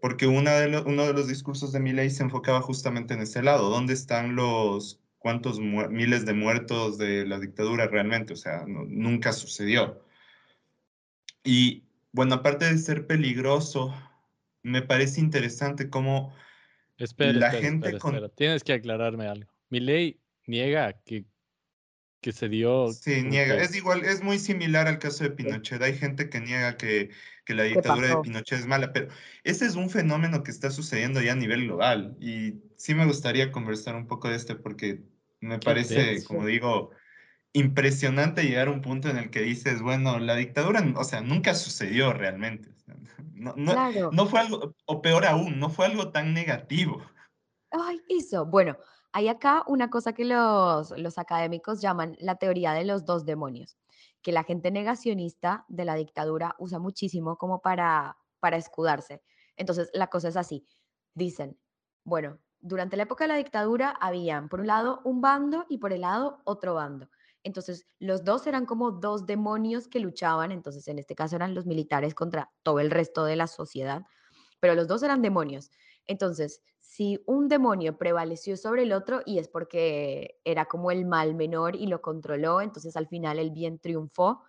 [0.00, 3.42] Porque una de lo- uno de los discursos de Milei se enfocaba justamente en ese
[3.42, 3.70] lado.
[3.70, 8.34] ¿Dónde están los cuántos miles de muertos de la dictadura realmente?
[8.34, 10.04] O sea, no- nunca sucedió.
[11.42, 13.94] Y bueno, aparte de ser peligroso,
[14.62, 16.34] me parece interesante cómo
[16.96, 18.30] Espera, La espera, gente espera, con-.
[18.36, 19.50] Tienes que aclararme algo.
[19.70, 21.24] Mi ley niega que,
[22.20, 22.88] que se dio.
[22.92, 23.56] Sí, niega.
[23.56, 25.82] que- Es igual, es muy similar al caso de Pinochet.
[25.82, 27.10] Hay gente que niega que,
[27.44, 28.16] que la dictadura de?
[28.22, 29.08] Pinochet es mala, pero
[29.42, 32.16] ese es un fenómeno que está sucediendo ya a nivel global.
[32.20, 35.02] Y sí me gustaría conversar un poco de este porque
[35.40, 36.90] me parece, como digo,
[37.52, 41.54] impresionante llegar a un punto en el que dices, bueno, la dictadura, o sea, nunca
[41.54, 42.70] sucedió realmente.
[43.32, 44.10] No, no, Claro.
[44.12, 47.04] no fue algo, o peor aún, no fue algo tan negativo.
[47.70, 48.46] Ay, eso.
[48.46, 48.76] Bueno,
[49.14, 53.78] hay acá una cosa que los, los académicos llaman la teoría de los dos demonios,
[54.22, 59.22] que la gente negacionista de la dictadura usa muchísimo como para, para escudarse.
[59.56, 60.66] Entonces, la cosa es así.
[61.14, 61.56] Dicen,
[62.02, 65.92] bueno, durante la época de la dictadura habían, por un lado, un bando y por
[65.92, 67.08] el lado, otro bando.
[67.44, 71.66] Entonces, los dos eran como dos demonios que luchaban, entonces en este caso eran los
[71.66, 74.02] militares contra todo el resto de la sociedad,
[74.58, 75.70] pero los dos eran demonios.
[76.06, 76.62] Entonces,
[76.94, 81.74] si un demonio prevaleció sobre el otro y es porque era como el mal menor
[81.74, 84.44] y lo controló, entonces al final el bien triunfó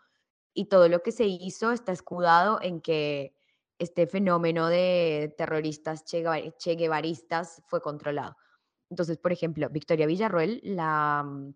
[0.53, 3.33] y todo lo que se hizo está escudado en que
[3.79, 8.37] este fenómeno de terroristas che, Gueva- che guevaristas fue controlado.
[8.91, 11.51] Entonces, por ejemplo, Victoria Villarroel, la, mm,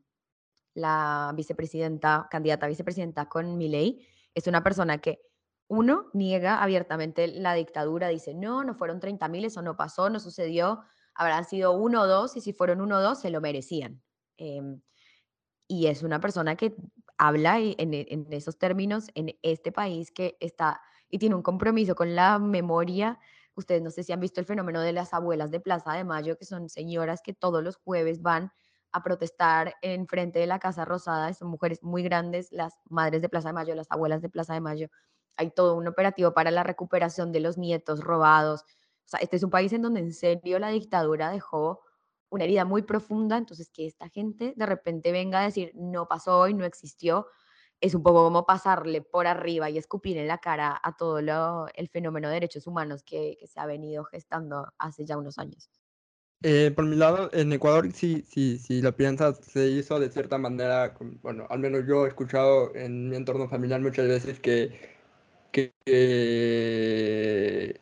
[0.75, 5.21] la vicepresidenta, candidata a vicepresidenta con Milei, es una persona que,
[5.69, 10.81] uno, niega abiertamente la dictadura, dice, no, no fueron 30.000, eso no pasó, no sucedió,
[11.15, 14.03] habrán sido uno o dos, y si fueron uno o dos, se lo merecían.
[14.37, 14.81] Em,
[15.67, 16.75] y es una persona que
[17.17, 21.41] habla e- en, e- en esos términos en este país que está y tiene un
[21.43, 23.19] compromiso con la memoria.
[23.55, 26.37] Ustedes no sé si han visto el fenómeno de las abuelas de Plaza de Mayo,
[26.37, 28.51] que son señoras que todos los jueves van
[28.91, 31.33] a protestar en frente de la Casa Rosada.
[31.33, 34.61] Son mujeres muy grandes, las madres de Plaza de Mayo, las abuelas de Plaza de
[34.61, 34.87] Mayo.
[35.39, 38.61] Hay todo un operativo para la recuperación de los nietos robados.
[38.61, 41.79] O sea, este es un país en donde en serio la dictadura dejó
[42.29, 46.49] una herida muy profunda, entonces que esta gente de repente venga a decir no pasó
[46.49, 47.27] y no existió,
[47.79, 51.67] es un poco como pasarle por arriba y escupir en la cara a todo lo,
[51.73, 55.69] el fenómeno de derechos humanos que, que se ha venido gestando hace ya unos años.
[56.41, 60.37] Eh, por mi lado, en Ecuador, sí, sí, si lo piensas, se hizo de cierta
[60.37, 64.98] manera, bueno, al menos yo he escuchado en mi entorno familiar muchas veces que,
[65.51, 67.81] que, que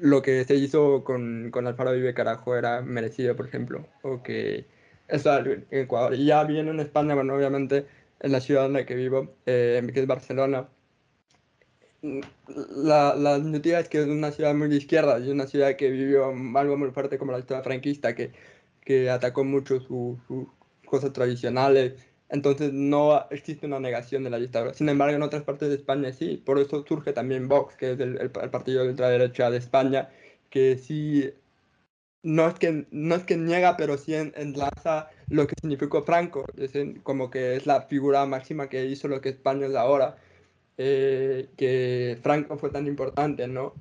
[0.00, 4.66] lo que se hizo con, con Alfaro Vive Carajo era merecido, por ejemplo, o que
[5.08, 6.14] eso en Ecuador.
[6.14, 7.86] Y ya viviendo en España, bueno, obviamente
[8.20, 10.68] en la ciudad en la que vivo, eh, que es Barcelona,
[12.02, 12.20] mm,
[12.84, 16.32] la, la es que es una ciudad muy de izquierda y una ciudad que vivió
[16.56, 18.32] algo muy fuerte como la historia franquista, que,
[18.82, 20.50] que atacó mucho sus su
[20.86, 21.94] cosas tradicionales.
[22.30, 24.74] Entonces no existe una negación de la dictadura.
[24.74, 26.42] Sin embargo, en otras partes de España sí.
[26.44, 30.10] Por eso surge también Vox, que es el, el, el partido de ultraderecha de España,
[30.50, 31.32] que sí
[32.22, 36.44] no es que, no es que niega, pero sí en, enlaza lo que significó Franco,
[36.56, 40.16] es en, como que es la figura máxima que hizo lo que España es ahora,
[40.78, 43.74] eh, que Franco fue tan importante, ¿no?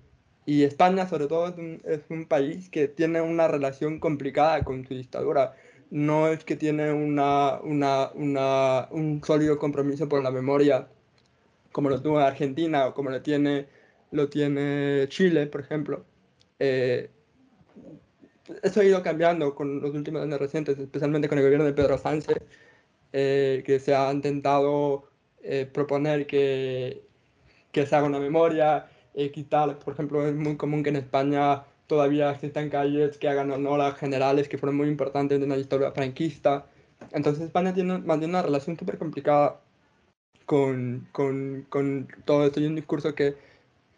[0.45, 4.85] Y España, sobre todo, es un, es un, país que tiene una relación complicada con
[4.87, 5.55] su dictadura.
[5.91, 10.87] No es que tiene una, una, una, un sólido compromiso por la memoria,
[11.71, 13.67] como lo tuvo Argentina o como lo tiene,
[14.11, 16.05] lo tiene Chile, por ejemplo.
[16.59, 17.09] Eh,
[18.63, 21.97] eso ha ido cambiando con los últimos años recientes, especialmente con el gobierno de Pedro
[21.97, 22.37] Sánchez,
[23.13, 25.09] eh, que se ha intentado
[25.43, 27.03] eh, proponer que,
[27.71, 31.63] que, se haga una memoria, eh, quitar, por ejemplo, es muy común que en España
[31.89, 35.91] todavía existan calles que hagan honor a generales que fueron muy importantes en la historia
[35.91, 36.67] franquista.
[37.11, 39.59] Entonces tiene, mantiene una relación súper complicada
[40.45, 43.35] con, con, con todo esto y un discurso que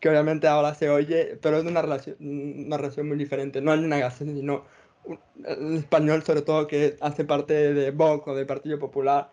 [0.01, 3.62] que obviamente ahora se oye, pero es una relación, una relación muy diferente.
[3.62, 4.65] No hay una gasolina, sino
[5.45, 9.32] el español sobre todo que hace parte de Vox o del Partido Popular,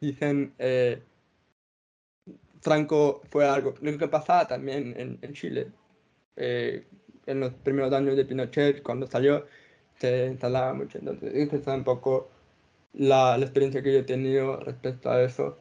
[0.00, 1.02] dicen eh,
[2.60, 3.74] Franco fue algo.
[3.80, 5.68] Lo que pasaba también en, en Chile,
[6.36, 6.84] eh,
[7.28, 9.46] en los primeros años de Pinochet, cuando salió,
[9.98, 10.98] se instalaba mucho.
[10.98, 12.30] Entonces, esta es un poco
[12.94, 15.58] la, la, experiencia que yo he tenido respecto a eso.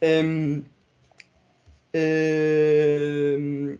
[0.00, 0.62] Eh,
[1.92, 3.78] eh,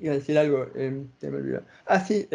[0.00, 1.62] iba a decir algo, eh, se me olvidó.
[1.86, 2.28] Ah, sí,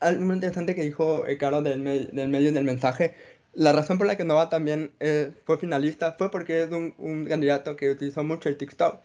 [0.00, 3.14] algo muy interesante que dijo Caro del, me del medio del mensaje.
[3.54, 7.26] La razón por la que Nova también eh, fue finalista fue porque es un, un,
[7.26, 9.00] candidato que utilizó mucho el TikTok.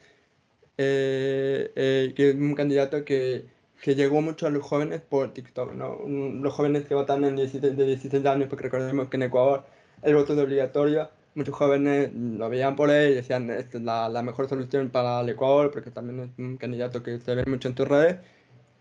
[0.77, 3.45] Eh, eh, que es un candidato que,
[3.81, 5.99] que, llegó mucho a los jóvenes por TikTok, ¿no?
[6.07, 9.65] Los jóvenes que votan en 16, de 16 años, porque recordemos que en Ecuador
[10.01, 14.09] el voto es obligatorio, muchos jóvenes lo veían por él y decían, esta es la,
[14.09, 17.67] la, mejor solución para el Ecuador, porque también es un candidato que se ve mucho
[17.67, 18.17] en tus redes,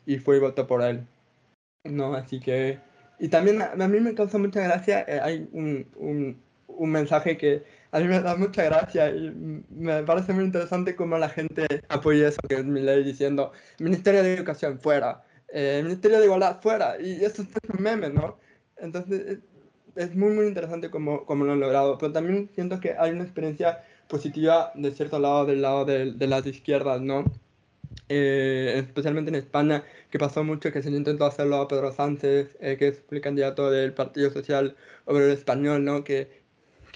[0.06, 1.06] y fue y votó por él.
[1.84, 2.78] No, así que...
[3.20, 7.36] Y también a, a mí me causa mucha gracia, eh, hay un, un, un, mensaje
[7.36, 9.30] que a mí me da mucha gracia y
[9.70, 14.22] me parece muy interesante cómo la gente apoya eso, que es mi ley diciendo, Ministerio
[14.22, 18.38] de Educación, fuera, eh, Ministerio de Igualdad, fuera, y eso es un meme, ¿no?
[18.76, 19.38] Entonces,
[19.96, 23.24] es muy, muy interesante cómo, cómo lo han logrado, pero también siento que hay una
[23.24, 27.24] experiencia positiva de cierto lado, del lado de, de las izquierdas, ¿no?
[28.10, 32.76] Eh, especialmente en España, que pasó mucho que se intentó hacerlo a Pedro Sánchez, eh,
[32.78, 36.04] que es el candidato del Partido Social Obrero Español, ¿no?
[36.04, 36.37] que,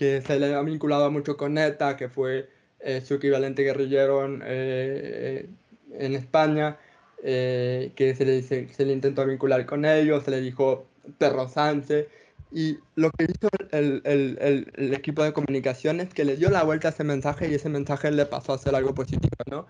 [0.03, 2.49] que se le ha vinculado mucho con ETA, que fue
[2.81, 5.47] eh, su equivalente guerrillero en, eh,
[5.93, 6.77] en España,
[7.23, 10.87] que se le, se, se le intentó vincular con ellos, se le dijo
[11.19, 12.09] Pedro Sánchez,
[12.51, 16.51] y lo que hizo el, el, el, el, equipo de comunicación es que le dio
[16.51, 19.67] la vuelta a ese mensaje y ese mensaje le pasó a ser algo positivo, ¿no?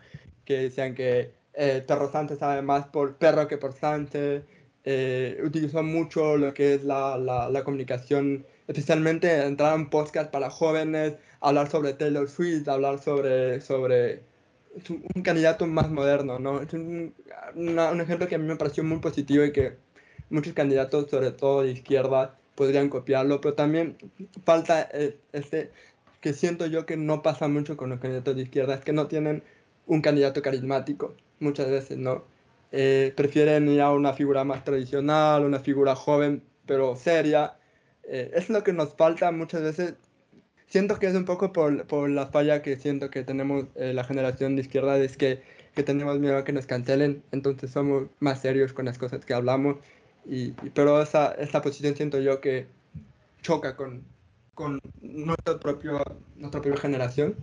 [0.47, 4.45] Que decían que eh, Perro Sánchez sabe más por perro que por Sánchez.
[4.85, 10.51] Eh, utilizó mucho lo que es la, la, la comunicación, especialmente entrar en podcast para
[10.51, 14.23] jóvenes, hablar sobre Taylor Swift, hablar sobre, sobre
[15.15, 16.63] un candidato más moderno, ¿no?
[16.63, 17.15] Es un,
[17.55, 19.77] un ejemplo que a mí me pareció muy positivo y que
[20.31, 23.97] muchos candidatos, sobre todo de izquierda, podrían copiarlo, pero también
[24.45, 24.89] falta
[25.33, 25.71] este
[26.21, 29.09] que siento yo que no pasa mucho con los candidatos de izquierda, es que no
[29.09, 29.43] tienen
[29.87, 32.25] un candidato carismático, muchas veces no.
[32.71, 37.57] Eh, prefieren ir a una figura más tradicional, una figura joven pero seria.
[38.13, 39.95] Eh, es lo que nos falta muchas veces.
[40.67, 44.05] Siento que es un poco por, por la falla que siento que tenemos eh, la
[44.05, 45.41] generación de izquierda, es que,
[45.75, 49.33] que tenemos miedo a que nos cancelen, entonces somos más serios con las cosas que
[49.33, 49.79] hablamos
[50.27, 52.67] y, pero esa, esa posición siento yo que
[53.41, 54.03] choca con,
[54.55, 56.03] con nuestro propio,
[56.37, 57.35] nuestra propia generación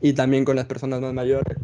[0.00, 1.58] y también con las personas más mayores,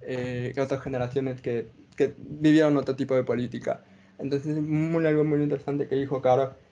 [0.00, 3.84] eh, que otras generaciones que, que, vivieron otro tipo de política.
[4.18, 6.63] Entonces es muy, algo muy interesante que dijo Caro.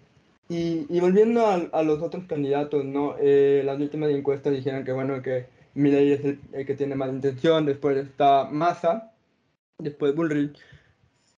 [0.54, 3.16] Y, volviendo a, los otros candidatos, ¿no?
[3.18, 7.64] Eh, las últimas encuestas dijeron que, bueno, que Milei es el, que tiene más intención,
[7.64, 9.14] después está Massa,
[9.78, 10.58] después Bullrich.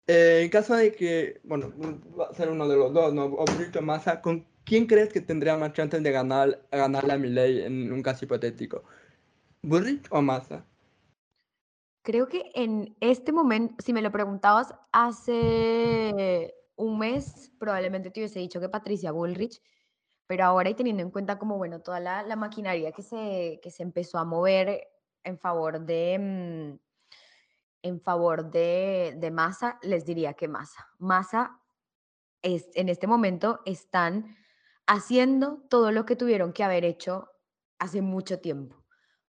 [0.09, 1.73] Eh, en caso de que, bueno,
[2.19, 3.27] va a ser uno de los dos, ¿no?
[3.27, 7.63] O Brito Massa, ¿con quién crees que tendría más chances de ganar, ganarle a Milei
[7.63, 8.83] en un caso hipotético?
[9.63, 10.67] ¿Bullrich o Massa?
[12.03, 18.41] Creo que en este momento, si me lo preguntabas hace un mes, probablemente te hubiese
[18.41, 19.61] dicho que Patricia Bullrich,
[20.27, 23.71] pero ahora y teniendo en cuenta como, bueno, toda la, la maquinaria que se, que
[23.71, 24.89] se empezó a mover
[25.23, 26.19] en favor de...
[26.19, 26.85] Mmm,
[27.85, 30.89] en favor de, de Massa, les diría que Massa.
[30.99, 31.61] Massa
[32.41, 34.39] es, en este momento están
[34.87, 37.29] haciendo todo lo que tuvieron que haber hecho
[37.79, 38.83] hace mucho tiempo.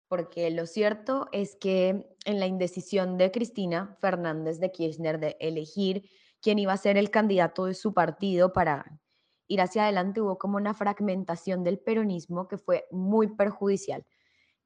[0.07, 6.09] Porque lo cierto es que en la indecisión de Cristina Fernández de Kirchner de elegir
[6.45, 9.01] quién iba a ser el candidato de su partido para
[9.47, 14.05] ir hacia adelante, hubo como una fragmentación del peronismo que fue muy perjudicial.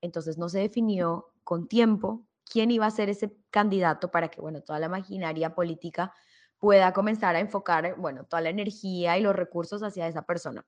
[0.01, 4.61] Entonces no se definió con tiempo quién iba a ser ese candidato para que, bueno,
[4.61, 6.13] toda la maquinaria política
[6.57, 10.67] pueda comenzar a enfocar, bueno, toda la energía y los recursos hacia esa persona.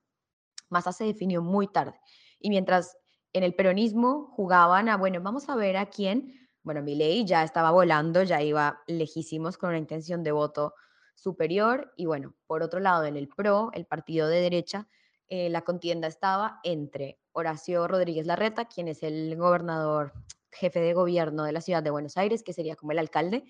[0.70, 2.00] Massa se definió muy tarde.
[2.40, 2.96] Y mientras
[3.34, 7.70] en el peronismo jugaban a, bueno, vamos a ver a quién, bueno, Milei ya estaba
[7.70, 10.72] volando, ya iba lejísimos con una intención de voto
[11.14, 11.92] superior.
[11.96, 14.88] Y bueno, por otro lado, en el PRO, el partido de derecha,
[15.28, 20.12] eh, la contienda estaba entre Horacio Rodríguez Larreta, quien es el gobernador
[20.50, 23.44] jefe de gobierno de la ciudad de Buenos Aires, que sería como el alcalde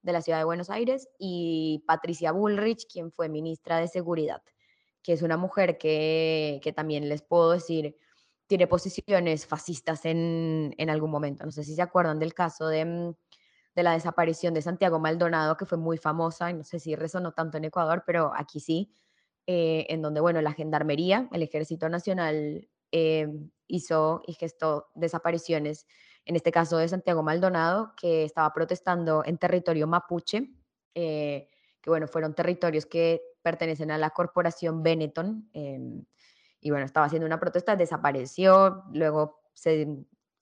[0.00, 4.42] de la ciudad de Buenos Aires, y Patricia Bullrich, quien fue ministra de Seguridad,
[5.02, 7.96] que es una mujer que, que también les puedo decir,
[8.46, 11.44] tiene posiciones fascistas en, en, algún momento.
[11.44, 13.14] No sé si se acuerdan del caso de,
[13.76, 17.32] de la desaparición de Santiago Maldonado, que fue muy famosa, y no sé si resonó
[17.32, 18.96] tanto en Ecuador, pero aquí sí,
[19.46, 23.28] eh, en donde, bueno, la Gendarmería, el Ejército Nacional eh,
[23.68, 25.86] hizo y gestó desapariciones,
[26.24, 30.54] en este caso de Santiago Maldonado, que estaba protestando en territorio mapuche,
[30.94, 31.46] eh,
[31.82, 36.02] que bueno, fueron territorios que pertenecen a la corporación Benetton, em,
[36.60, 39.86] y bueno, estaba haciendo una protesta, desapareció, luego se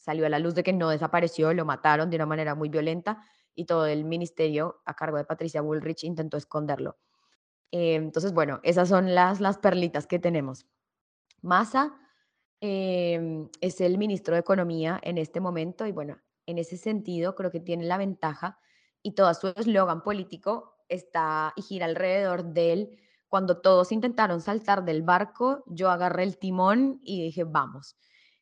[0.04, 3.24] salió a la luz de que no desapareció, lo mataron de una manera muy violenta
[3.54, 6.98] y todo el ministerio a cargo de Patricia Bullrich intentó esconderlo.
[7.70, 10.66] Eh, entonces, bueno, esas son las, las perlitas que tenemos.
[11.40, 11.98] Massa
[12.60, 17.50] em, es el ministro de Economía en este momento y bueno, en ese sentido creo
[17.50, 18.58] que tiene la ventaja
[19.02, 22.98] y todo su eslogan político está y gira alrededor de él.
[23.28, 27.96] Cuando todos intentaron saltar del barco, yo agarré el timón y dije, vamos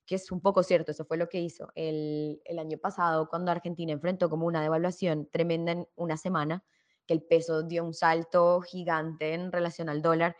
[0.07, 3.51] que es un poco cierto, eso fue lo que hizo el, el, año pasado cuando
[3.51, 6.65] Argentina enfrentó como una devaluación tremenda en una semana,
[7.07, 10.37] que el peso dio un salto gigante en relación al dólar,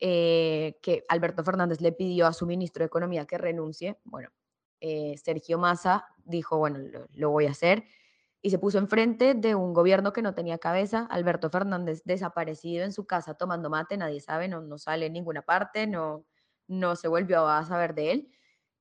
[0.00, 3.98] eh, que Alberto Fernández le pidió a su ministro de Economía que renuncie.
[4.04, 4.30] Bueno,
[4.80, 7.84] eh, Sergio Massa dijo, bueno, lo, lo voy a hacer,
[8.42, 12.92] y se puso enfrente de un gobierno que no tenía cabeza, Alberto Fernández desaparecido en
[12.92, 16.24] su casa tomando mate, nadie sabe, no, no sale en ninguna parte, no,
[16.66, 18.30] no se volvió a saber de él.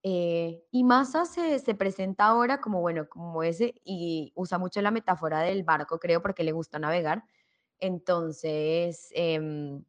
[0.04, 4.91] Eh, y Massa se, se, presenta ahora como, bueno, como ese, y usa mucho la
[4.91, 7.24] metáfora del barco, creo, porque le gusta navegar.
[7.80, 9.39] Entonces, eh,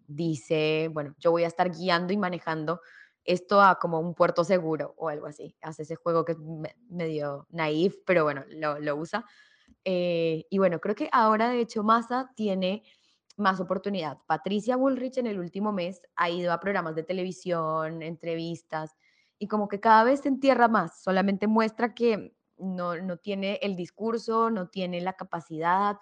[0.07, 2.81] dice, bueno, yo voy a estar guiando y manejando
[3.25, 5.57] esto a como un puerto seguro o algo así.
[5.61, 6.39] Hace ese juego que es
[6.89, 9.25] medio naif, pero bueno, lo, lo usa.
[9.85, 12.83] Eh, y bueno, creo que ahora, de hecho, Massa tiene
[13.37, 14.19] más oportunidad.
[14.27, 18.97] Patricia Bullrich en el último mes ha ido a programas de televisión, entrevistas,
[19.41, 23.75] y como que cada vez se entierra más, solamente muestra que no, no tiene el
[23.75, 25.97] discurso, no tiene la capacidad,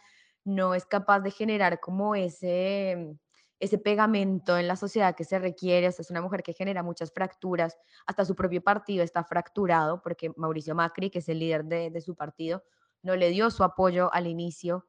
[0.44, 3.16] no es capaz de generar como ese,
[3.60, 5.86] ese pegamento en la sociedad que se requiere.
[5.86, 10.02] O sea, es una mujer que genera muchas fracturas, hasta su propio partido está fracturado
[10.02, 12.64] porque Mauricio Macri, que es el líder de, de su partido,
[13.02, 14.88] no le dio su apoyo al inicio.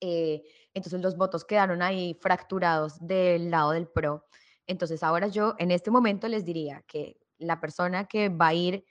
[0.00, 0.42] Eh,
[0.74, 4.26] entonces los votos quedaron ahí fracturados del lado del PRO.
[4.66, 8.84] Entonces ahora yo en este momento les diría que la persona que va a ir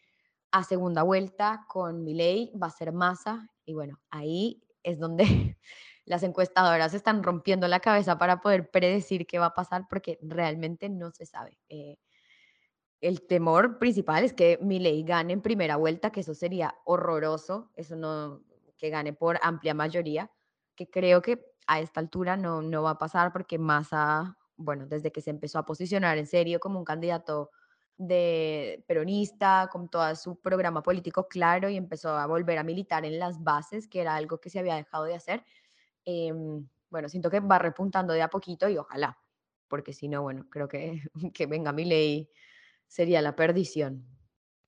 [0.51, 5.23] a segunda vuelta con Milei va a ser Massa y bueno, ahí es donde
[6.05, 10.89] las encuestadoras están rompiendo la cabeza para poder predecir qué va a pasar porque realmente
[10.89, 11.59] no se sabe.
[11.69, 11.97] Eh,
[13.01, 17.95] el temor principal es que Milei gane en primera vuelta, que eso sería horroroso, eso
[17.95, 18.41] no,
[18.77, 20.31] que gane por amplia mayoría,
[20.75, 25.11] que creo que a esta altura no, no va a pasar porque Massa, bueno, desde
[25.11, 27.51] que se empezó a posicionar en serio como un candidato
[27.99, 33.19] de peronista, con todo su programa político claro y empezó a volver a militar en
[33.19, 35.43] las bases, que era algo que se había dejado de hacer.
[36.05, 36.33] Eh,
[36.89, 39.19] bueno, siento que va repuntando de a poquito y ojalá,
[39.67, 41.01] porque si no, bueno, creo que
[41.33, 42.29] que venga mi ley
[42.87, 44.07] sería la perdición.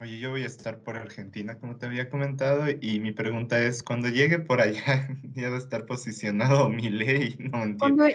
[0.01, 3.81] Oye, yo voy a estar por Argentina, como te había comentado, y mi pregunta es,
[3.81, 7.37] cuando llegue por allá, ¿ya va a estar posicionado mi ley?
[7.51, 8.03] No entiendo.
[8.03, 8.05] ¿Cuándo,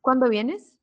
[0.00, 0.74] ¿Cuándo vienes?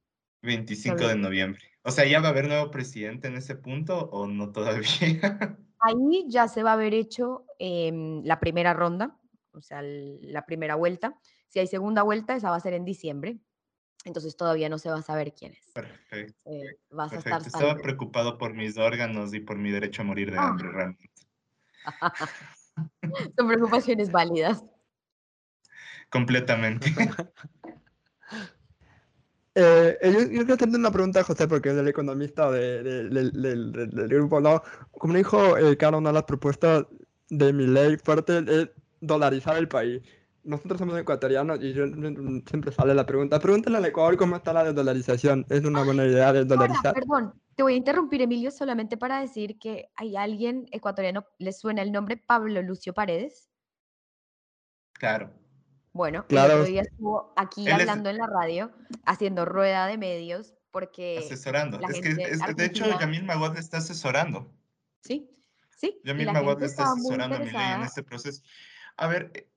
[0.43, 1.72] 25 de noviembre.
[1.83, 4.87] O sea, ¿ya va a haber nuevo presidente en ese punto o no todavía?
[5.79, 7.91] Ahí ya se va a haber hecho eh,
[8.23, 9.19] la primera ronda,
[9.51, 11.19] o sea, la primera vuelta.
[11.49, 13.37] Si hay segunda vuelta, esa va a ser en diciembre.
[14.05, 15.71] Entonces todavía no se va a saber quién es.
[15.73, 16.33] Perfecto.
[16.45, 17.35] Eh, vas Perfecto.
[17.35, 20.47] a estar Estaba preocupado por mis órganos y por mi derecho a morir de Ah.
[20.47, 21.09] hambre, realmente.
[23.37, 24.63] Son preocupaciones válidas.
[26.09, 26.87] Completamente.
[29.55, 32.81] Eh, eh, yo, yo quiero hacerte una pregunta a José, porque es el economista de-
[32.81, 34.63] de- del- del- grupo, ¿no?
[34.91, 36.85] Como dijo eh, Caro, una de las propuestas
[37.29, 40.01] de mi ley fuerte es dolarizar el país.
[40.43, 44.63] Nosotros somos ecuatorianos y yo- siempre sale la pregunta, pregúntale al Ecuador cómo está la
[44.63, 45.45] desdolarización.
[45.49, 46.93] ¿Es una buena idea Ahora, desdolarizar?
[46.93, 51.81] perdón, te voy a interrumpir, Emilio, solamente para decir que hay alguien ecuatoriano, ¿le suena
[51.83, 53.49] el nombre Pablo Lucio Paredes?
[54.93, 55.29] Claro.
[55.93, 58.71] Bueno, el otro día estuvo aquí Él es- hablando en la radio,
[59.05, 61.79] haciendo rueda de medios, porque Asesorando.
[61.87, 64.51] Es que, es- de hecho, argentina- Yamil Maguad está asesorando.
[65.01, 65.29] sí,
[65.77, 68.41] sí, Yamil Maguad está asesorando a mi ley en este proceso.
[68.97, 69.47] A ver, eh,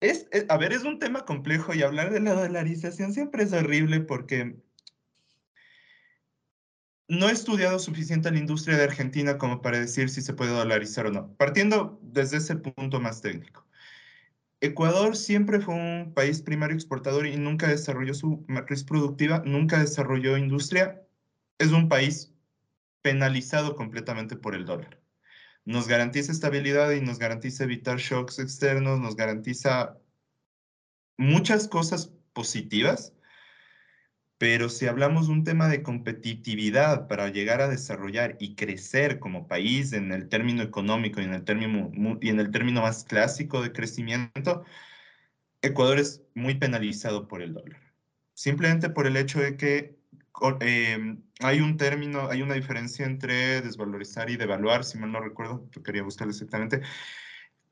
[0.00, 3.52] es, es- a ver, es un tema complejo y hablar de la dolarización siempre es
[3.54, 4.60] horrible porque
[7.08, 11.06] no he estudiado suficiente la industria de Argentina como para decir si se puede dolarizar
[11.06, 11.32] o no.
[11.36, 13.64] Partiendo desde ese punto más técnico.
[14.60, 20.36] Ecuador siempre fue un país primario exportador y nunca desarrolló su matriz productiva, nunca desarrolló
[20.36, 21.06] industria.
[21.58, 22.34] Es un país
[23.02, 25.00] penalizado completamente por el dólar.
[25.64, 29.98] Nos garantiza estabilidad y nos garantiza evitar shocks externos, nos garantiza
[31.16, 33.12] muchas cosas positivas,
[34.38, 39.48] pero si hablamos de un tema de competitividad para llegar a desarrollar y crecer como
[39.48, 43.62] país en el término económico y en el término, y en el término más clásico
[43.62, 44.64] de crecimiento,
[45.62, 47.80] Ecuador es muy penalizado por el dólar.
[48.34, 49.98] Simplemente por el hecho de que
[50.60, 55.68] em, hay un término, hay una diferencia entre desvalorizar y devaluar, si mal no recuerdo,
[55.84, 56.82] quería buscarlo exactamente.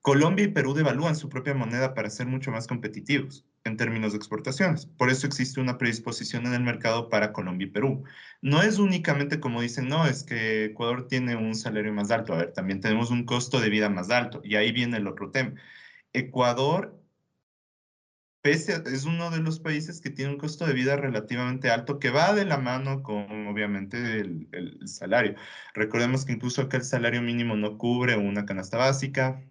[0.02, 4.18] Colombia y Perú devalúan su propia moneda para ser mucho más competitivos en términos de
[4.18, 4.86] exportaciones.
[4.86, 8.04] Por eso existe una predisposición en el mercado para Colombia y Perú.
[8.42, 12.34] No es únicamente como dicen, no, es que Ecuador tiene un salario más alto.
[12.34, 14.40] A ver, también tenemos un costo de vida más alto.
[14.44, 15.54] Y ahí viene el otro tema.
[16.12, 17.00] Ecuador
[18.42, 22.10] pese es uno de los países que tiene un costo de vida relativamente alto que
[22.10, 25.34] va de la mano con obviamente el, el salario.
[25.74, 29.42] Recordemos que incluso acá el salario mínimo no cubre una canasta básica,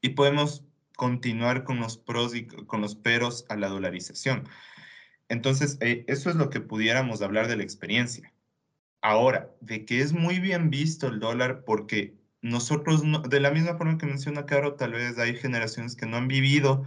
[0.00, 0.64] y podemos
[0.98, 4.48] continuar con los pros y con los peros a la dolarización.
[5.28, 8.34] Entonces, eh, eso es lo que pudiéramos hablar de la experiencia.
[9.00, 13.96] Ahora, de que es muy bien visto el dólar porque nosotros, de la misma forma
[13.96, 16.84] que menciona Caro, tal vez hay generaciones que no han vivido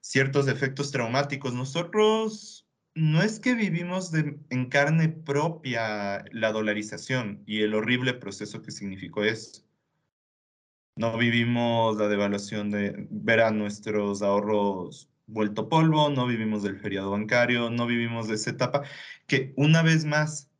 [0.00, 1.54] ciertos efectos traumáticos.
[1.54, 2.66] Nosotros
[2.96, 9.22] no es que vivimos en carne propia la dolarización y el horrible proceso que significó
[9.22, 9.67] eso.
[10.98, 17.12] No vivimos la devaluación de ver a nuestros ahorros vuelto polvo, no vivimos del feriado
[17.12, 18.82] bancario, no vivimos de esa etapa
[19.28, 20.50] que una vez más,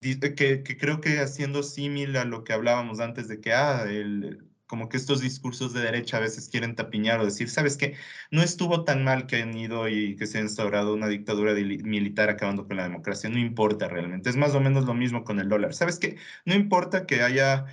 [0.00, 4.48] que, que creo que haciendo símil a lo que hablábamos antes de que, ah, el,
[4.66, 7.96] como que estos discursos de derecha a veces quieren tapiñar o decir, ¿sabes qué?
[8.30, 12.28] No estuvo tan mal que han ido y que se ha instaurado una dictadura militar
[12.30, 15.48] acabando con la democracia, no importa realmente, es más o menos lo mismo con el
[15.48, 15.74] dólar.
[15.74, 16.18] ¿Sabes qué?
[16.44, 17.66] No importa que haya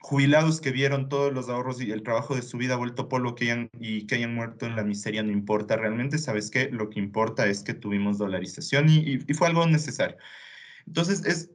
[0.00, 3.44] jubilados que vieron todos los ahorros y el trabajo de su vida vuelto polvo que
[3.44, 6.68] hayan, y que hayan muerto en la miseria no importa realmente, ¿sabes qué?
[6.70, 10.16] Lo que importa es que tuvimos dolarización y, fue algo necesario.
[10.86, 11.50] Entonces, es,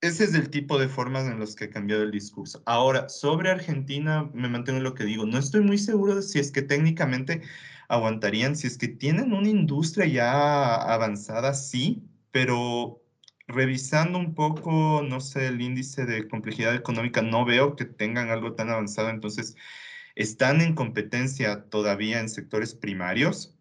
[0.00, 2.62] ese es el tipo de formas en los que ha cambiado el discurso.
[2.66, 5.26] Ahora, sobre Argentina, me mantengo en lo que digo.
[5.26, 7.42] No estoy muy seguro de si es que técnicamente
[7.88, 13.02] aguantarían, si es que tienen una industria ya avanzada, sí, pero
[13.48, 18.54] revisando un poco, no sé, el índice de complejidad económica, no veo que tengan algo
[18.54, 19.56] tan avanzado, entonces
[20.14, 23.56] están en competencia todavía en sectores primarios,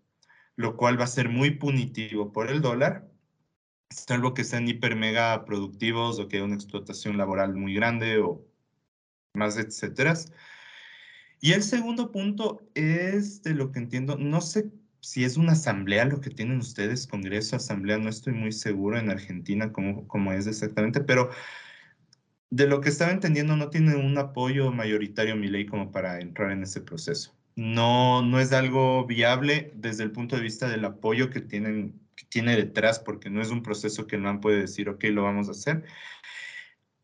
[0.57, 3.09] lo cual va a ser muy punitivo por el dólar,
[3.89, 8.45] salvo que sean hiper mega productivos o que haya una explotación laboral muy grande o
[9.33, 10.15] más, etcétera.
[11.39, 14.71] Y el segundo punto es de lo que entiendo, no sé
[15.07, 19.09] si es una asamblea lo que tienen ustedes, Congreso, asamblea, no estoy muy seguro en
[19.09, 21.29] Argentina cómo, es exactamente, pero
[22.49, 26.51] de lo que estaba entendiendo no tiene un apoyo mayoritario mi ley como para entrar
[26.51, 27.33] en ese proceso.
[27.55, 32.25] No, no es algo viable desde el punto de vista del apoyo que, tienen, que
[32.25, 35.51] tiene detrás, porque no es un proceso que MAN puede decir, ok, lo vamos a
[35.51, 35.85] hacer.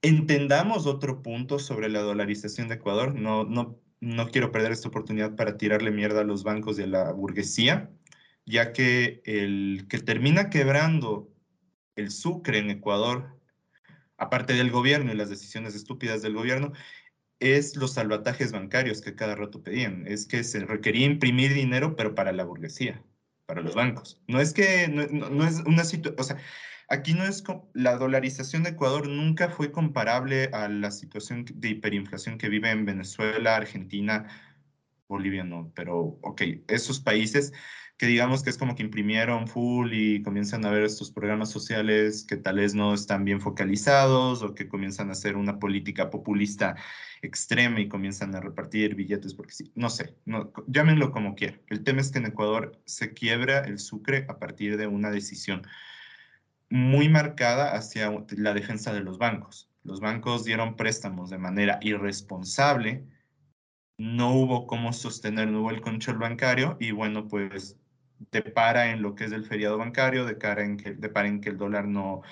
[0.01, 3.15] Entendamos otro punto sobre la dolarización de Ecuador.
[3.15, 7.11] No, no, no quiero perder esta oportunidad para tirarle mierda a los bancos a la
[7.13, 7.89] burguesía,
[8.45, 11.31] ya que el que termina quebrando
[11.95, 13.39] el Sucre en Ecuador,
[14.17, 16.73] aparte del gobierno y las decisiones estúpidas del gobierno,
[17.39, 20.05] es los salvatajes bancarios que cada rato pedían.
[20.05, 23.01] Es que se requería imprimir dinero, pero para la burguesía,
[23.45, 24.21] para los bancos.
[24.27, 26.39] No es que, no, es una situación,
[26.89, 32.37] Aquí no es la dolarización de Ecuador nunca fue comparable a la situación de hiperinflación
[32.37, 34.27] que vive en Venezuela, Argentina,
[35.07, 37.53] Bolivia no, pero ok, esos países
[37.97, 42.25] que digamos que es como que imprimieron full y comienzan a ver estos programas sociales
[42.27, 46.75] que tal vez no están bien focalizados o que comienzan a hacer una política populista
[47.21, 51.61] extrema y comienzan a repartir billetes porque sí, no sé, no, llámenlo como quieran.
[51.69, 55.61] El tema es que en Ecuador se quiebra el sucre a partir de una decisión
[56.73, 59.69] muy marcada hacia la defensa de los bancos.
[59.83, 63.05] Los bancos dieron préstamos de manera irresponsable,
[63.99, 67.77] no hubo cómo sostener, no hubo el control bancario y bueno, pues
[68.31, 71.49] depara en lo que es el feriado bancario, de cara en que, depara en que
[71.49, 72.23] el dólar no,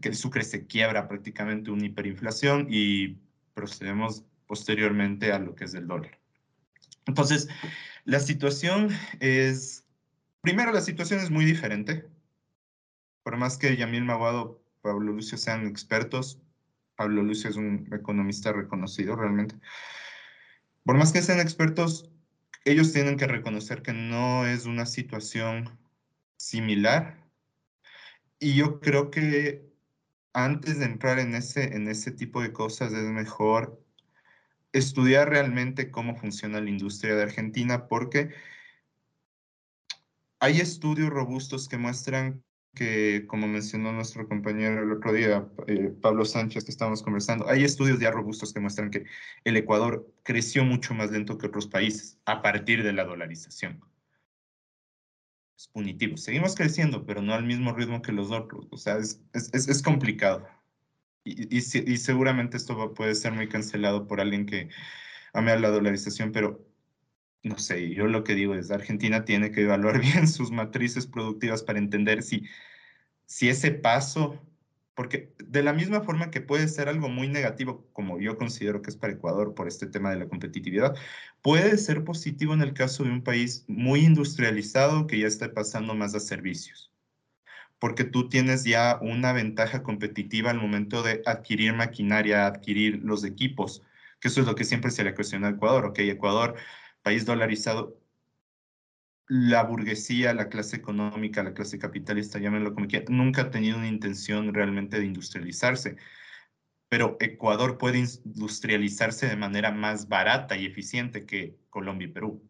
[0.00, 3.18] que el sucre se quiebra prácticamente una hiperinflación y
[3.52, 6.18] procedemos posteriormente a lo que es el dólar.
[7.04, 7.46] Entonces,
[8.06, 8.88] la situación
[9.20, 9.84] es,
[10.40, 12.10] primero la situación es muy diferente
[13.22, 16.40] por más que Yamil Maguado, Pablo Lucio sean expertos,
[16.96, 19.56] Pablo Lucio es un economista reconocido realmente.
[20.84, 22.10] Por más que sean expertos,
[22.64, 25.78] ellos tienen que reconocer que no es una situación
[26.36, 27.24] similar.
[28.38, 29.72] Y yo creo que
[30.32, 33.84] antes de entrar en ese, en ese tipo de cosas es mejor
[34.72, 38.30] estudiar realmente cómo funciona la industria de Argentina porque
[40.40, 42.42] hay estudios robustos que muestran
[42.74, 47.64] que, como mencionó nuestro compañero el otro día, eh, Pablo Sánchez, que estábamos conversando, hay
[47.64, 49.04] estudios ya robustos que muestran que
[49.44, 53.80] el Ecuador creció mucho más lento que otros países a partir de la dolarización.
[55.56, 56.16] Es punitivo.
[56.16, 58.66] Seguimos creciendo, pero no al mismo ritmo que los otros.
[58.70, 60.46] O sea, es, es, es complicado.
[61.24, 61.60] Y, y,
[61.98, 64.70] seguramente esto puede ser muy cancelado por alguien que
[65.32, 66.66] ame a la dolarización, pero
[67.42, 71.62] no sé, yo lo que digo es, Argentina tiene que evaluar bien sus matrices productivas
[71.62, 72.44] para entender si,
[73.26, 74.40] si ese paso,
[74.94, 78.90] porque de la misma forma que puede ser algo muy negativo, como yo considero que
[78.90, 80.96] es para Ecuador por este tema de la competitividad,
[81.42, 85.94] puede ser positivo en el caso de un país muy industrializado que ya está pasando
[85.94, 86.90] más a servicios.
[87.78, 93.82] Porque tú tienes ya una ventaja competitiva al momento de adquirir maquinaria, adquirir los equipos,
[94.20, 95.86] que eso es lo que siempre se le cuestiona a Ecuador.
[95.86, 96.54] Ok, Ecuador
[97.02, 98.02] país dolarizado,
[99.28, 103.88] la burguesía, la clase económica, la clase capitalista, llámenlo como quieran, nunca ha tenido una
[103.88, 105.96] intención realmente de industrializarse.
[106.88, 112.46] Pero Ecuador puede industrializarse de manera más barata y eficiente que Colombia y Perú.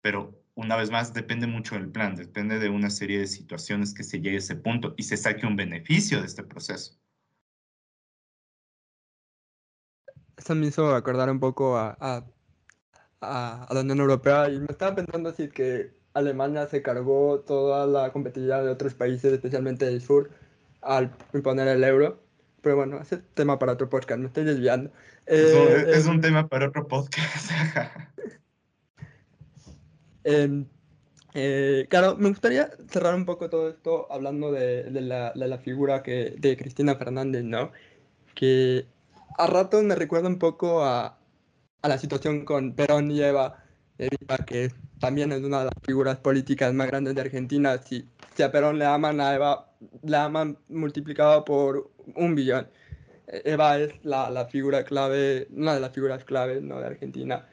[0.00, 4.04] Pero una vez más, depende mucho del plan, depende de una serie de situaciones que
[4.04, 6.98] se llegue a ese punto y se saque un beneficio de este proceso.
[10.38, 12.24] Eso me hizo acordar un poco a
[13.26, 18.12] a, la Unión Europea y me estaba pensando si que Alemania se cargó toda la
[18.12, 20.30] competitividad de otros países, especialmente del sur,
[20.80, 22.20] al imponer el euro.
[22.62, 24.90] Pero bueno, ese es tema para otro podcast, me estoy desviando.
[25.26, 27.50] es, un, eh, es un, tema para otro podcast.
[30.24, 30.64] eh,
[31.34, 35.58] eh, claro, me gustaría cerrar un poco todo esto hablando de, de, la, de la,
[35.58, 37.70] figura que, de Cristina Fernández, ¿no?
[38.34, 38.86] Que
[39.36, 41.15] a ratos me recuerda un poco a,
[41.86, 43.62] a la situación con Perón y Eva,
[44.46, 47.78] que también es una de las figuras políticas más grandes de Argentina.
[47.78, 49.70] Si, si a Perón le aman, a Eva
[50.02, 52.68] le aman multiplicado por un billón.
[53.28, 56.80] Eva es la, la figura clave, una de las figuras claves ¿no?
[56.80, 57.46] de Argentina.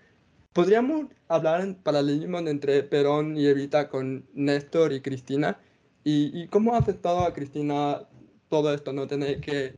[0.51, 5.59] ¿Podríamos hablar en paralelismo entre Perón y Evita con Néstor y Cristina?
[6.03, 8.01] ¿Y, y cómo ha afectado a Cristina
[8.49, 9.75] todo esto, no tener que,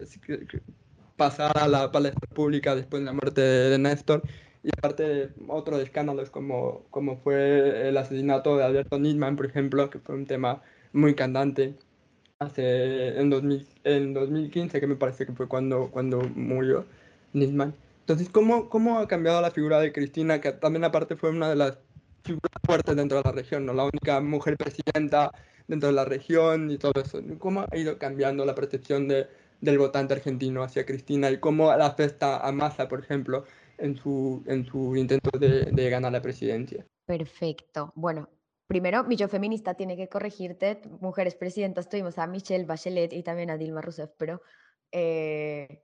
[1.16, 4.24] pasar a la palestra pública después de la muerte de Néstor?
[4.66, 10.00] Y aparte otros escándalos como, como fue el asesinato de Alberto Nisman, por ejemplo, que
[10.00, 11.76] fue un tema muy candente
[12.40, 16.88] hace, en, 2000, en 2015, que me parece que fue cuando, cuando murió
[17.34, 17.76] Nisman.
[18.00, 21.58] Entonces, ¿cómo, ¿cómo ha cambiado la figura de Cristina, que también aparte fue una de
[21.58, 21.78] las
[22.24, 23.74] figuras fuertes dentro de la región, ¿no?
[23.76, 25.32] la única mujer presidenta
[25.68, 27.22] dentro de la región y todo eso?
[27.38, 29.28] ¿Cómo ha ido cambiando la percepción de,
[29.62, 33.46] del votante argentino hacia Cristina y cómo la afecta a Massa, por ejemplo,
[33.78, 36.86] en su, en su intento de, de ganar la presidencia.
[37.06, 37.92] Perfecto.
[37.96, 38.30] Bueno,
[38.68, 40.82] primero, mi yo feminista tiene que corregirte.
[41.02, 44.42] Mujeres presidentas tuvimos a Michelle Bachelet y también a Dilma Rousseff, pero
[44.92, 45.84] eh,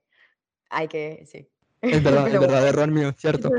[0.70, 1.48] hay que, sí.
[1.80, 3.50] Es verdad, es verdad, error mío, cierto,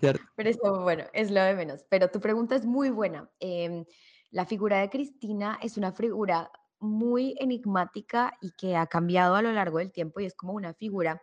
[0.00, 0.24] cierto.
[0.36, 1.84] Pero eso, bueno, es lo de menos.
[1.88, 3.30] Pero tu pregunta es muy buena.
[3.40, 3.84] Eh,
[4.30, 6.50] la figura de Cristina es una figura
[6.80, 10.74] muy enigmática y que ha cambiado a lo largo del tiempo y es como una
[10.74, 11.20] figura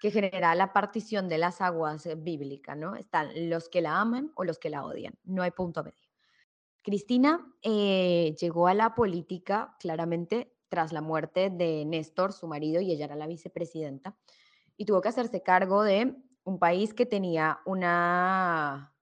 [0.00, 2.96] que genera la partición de las aguas eh, bíblicas, ¿no?
[2.96, 6.06] Están los que la aman o los que la odian, no hay punto medio.
[6.82, 12.92] Cristina eh, llegó a la política claramente tras la muerte de Néstor, su marido, y
[12.92, 14.16] ella era la vicepresidenta,
[14.76, 18.94] y tuvo que hacerse cargo de un país que tenía una,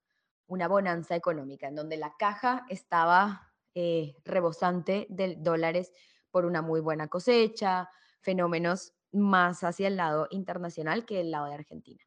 [0.47, 5.93] una bonanza económica, en donde la caja estaba eh, rebosante de dólares
[6.31, 7.91] por una muy buena cosecha,
[8.21, 12.03] fenómenos más hacia el lado internacional que el lado de Argentina.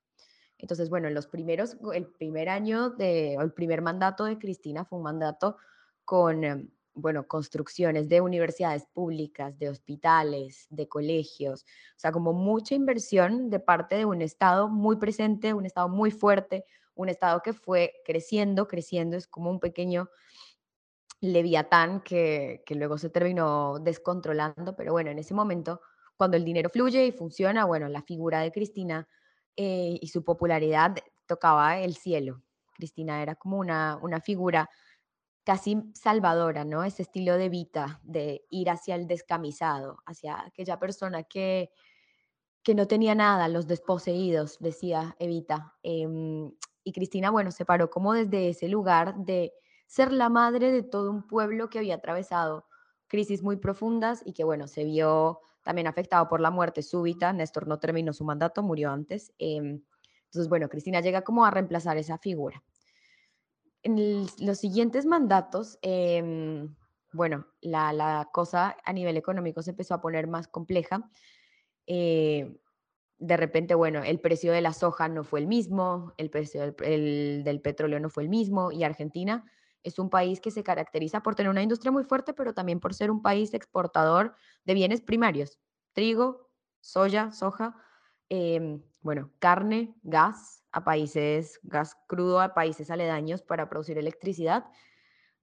[0.57, 4.97] Entonces, bueno, en los primeros, el primer año de, el primer mandato de Cristina fue
[4.97, 5.57] un mandato
[6.03, 11.63] con, em, bueno, construcciones de universidades públicas, de hospitales, de colegios,
[11.95, 16.09] o sea, como mucha inversión de parte de un Estado muy presente, un Estado muy
[16.09, 20.09] fuerte, un Estado que fue creciendo, creciendo, es como un pequeño
[21.21, 25.81] leviatán que, que luego se terminó descontrolando, pero bueno, en ese momento
[26.17, 29.07] cuando el dinero fluye y funciona, bueno, la figura de Cristina
[29.55, 30.95] eh, y su popularidad
[31.25, 32.43] tocaba el cielo.
[32.73, 34.69] Cristina era como una, una figura
[35.43, 36.83] casi salvadora, ¿no?
[36.83, 41.71] Ese estilo de vida, de ir hacia el descamisado, hacia aquella persona que,
[42.63, 45.75] que no tenía nada, los desposeídos, decía Evita.
[45.83, 46.51] Em,
[46.83, 49.53] y Cristina, bueno, se paró como desde ese lugar de
[49.85, 52.65] ser la madre de todo un pueblo que había atravesado
[53.07, 57.33] crisis muy profundas y que, bueno, se vio también afectado por la muerte súbita.
[57.33, 59.33] Néstor no terminó su mandato, murió antes.
[59.37, 59.81] Em,
[60.23, 62.63] entonces, bueno, Cristina llega como a reemplazar esa figura.
[63.83, 66.73] en los siguientes mandatos, em,
[67.11, 71.09] bueno, la, la, cosa a nivel económico se empezó a poner más compleja.
[71.85, 72.57] Eh,
[73.17, 77.43] de repente, bueno, el precio de la soja no fue el mismo, el precio del,
[77.43, 79.43] del, petróleo no fue el mismo y Argentina
[79.83, 82.93] es un país que se caracteriza por tener una industria muy fuerte, pero también por
[82.93, 85.59] ser un país exportador de bienes primarios,
[85.93, 86.49] trigo,
[86.81, 87.75] soya, soja,
[88.29, 94.65] em, bueno, carne, gas a países, gas crudo a países aledaños para producir electricidad.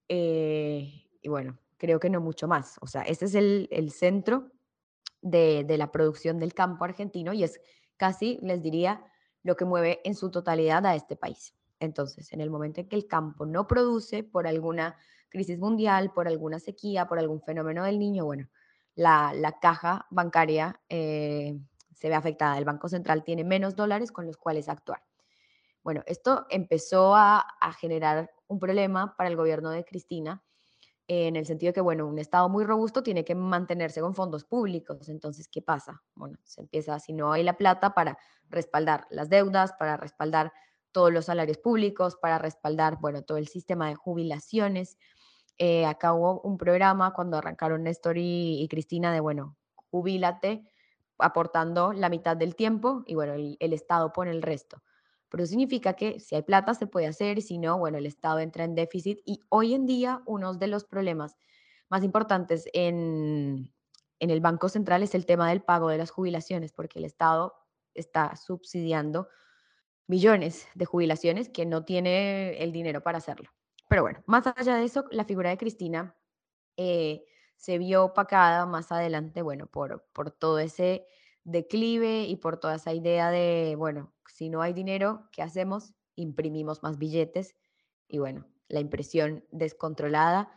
[0.08, 2.76] Eh, y bueno, creo que no mucho más.
[2.80, 4.50] O sea, este es el, el centro
[5.22, 7.60] de, de, la producción del campo argentino y es
[7.96, 9.04] casi, les diría,
[9.42, 11.54] lo que mueve en su totalidad a este país.
[11.84, 14.96] Entonces, en el momento en que el campo no produce por alguna
[15.28, 18.48] crisis mundial, por alguna sequía, por algún fenómeno del niño, bueno,
[18.94, 21.58] la, la caja bancaria eh,
[21.92, 22.58] se ve afectada.
[22.58, 25.02] El Banco Central tiene menos dólares con los cuales actuar.
[25.82, 30.42] Bueno, esto empezó a, a generar un problema para el gobierno de Cristina
[31.06, 34.44] en el sentido de que, bueno, un Estado muy robusto tiene que mantenerse con fondos
[34.44, 35.08] públicos.
[35.08, 36.02] Entonces, ¿qué pasa?
[36.14, 38.16] Bueno, se empieza, si no hay la plata para
[38.48, 40.52] respaldar las deudas, para respaldar
[40.94, 44.96] todos los salarios públicos, para respaldar, bueno, todo el sistema de jubilaciones.
[45.58, 45.84] Eh,
[46.44, 49.56] un programa cuando arrancaron Néstor y, Cristina de, bueno,
[49.90, 50.64] jubílate
[51.18, 54.82] aportando la mitad del tiempo y, bueno, el, Estado pone el resto.
[55.28, 58.62] Pero significa que si hay plata se puede hacer, si no, bueno, el Estado entra
[58.62, 61.36] en déficit y hoy en día uno de los problemas
[61.88, 63.72] más importantes en,
[64.20, 67.54] en el Banco Central es el tema del pago de las jubilaciones, porque el Estado
[67.94, 69.28] está subsidiando
[70.06, 73.50] millones de jubilaciones que no tiene el dinero para hacerlo.
[73.88, 76.16] Pero bueno, más allá de eso, la figura de Cristina
[76.76, 77.24] eh,
[77.56, 81.06] se vio opacada más adelante, bueno, por, por todo ese
[81.44, 85.94] declive y por toda esa idea de, bueno, si no hay dinero, ¿qué hacemos?
[86.16, 87.54] Imprimimos más billetes
[88.08, 90.50] y bueno, la impresión descontrolada,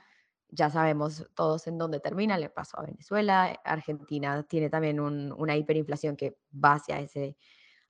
[0.50, 5.58] ya sabemos todos en dónde termina, le pasó a Venezuela, Argentina tiene también un, una
[5.58, 7.38] hiperinflación que va hacia ese,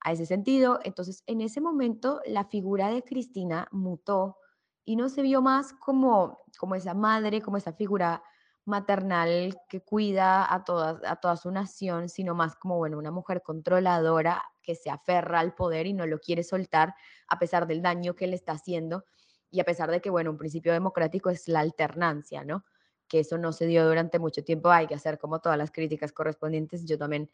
[0.01, 0.79] a ese sentido.
[0.83, 4.37] Entonces, en ese momento, la figura de Cristina mutó
[4.85, 8.23] y no se vio más como, como esa madre, como esa figura
[8.65, 13.41] maternal que cuida a toda, a toda su nación, sino más como, bueno, una mujer
[13.41, 16.93] controladora que se aferra al poder y no lo quiere soltar
[17.29, 19.05] a pesar del daño que le está haciendo
[19.49, 22.65] y a pesar de que, bueno, un principio democrático es la alternancia, ¿no?
[23.07, 26.11] Que eso no se dio durante mucho tiempo, hay que hacer como todas las críticas
[26.11, 26.85] correspondientes.
[26.85, 27.29] Yo también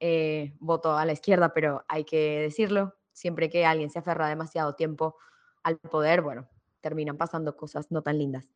[0.00, 4.74] eh, voto a la izquierda, pero hay que decirlo, siempre que alguien se aferra demasiado
[4.74, 5.16] tiempo
[5.62, 6.48] al poder, bueno,
[6.80, 8.48] terminan pasando cosas no tan lindas.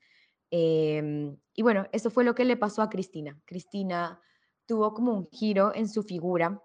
[0.51, 3.41] Eh, y bueno, eso fue lo que le pasó a Cristina.
[3.45, 4.21] Cristina
[4.67, 6.63] tuvo como un giro en su figura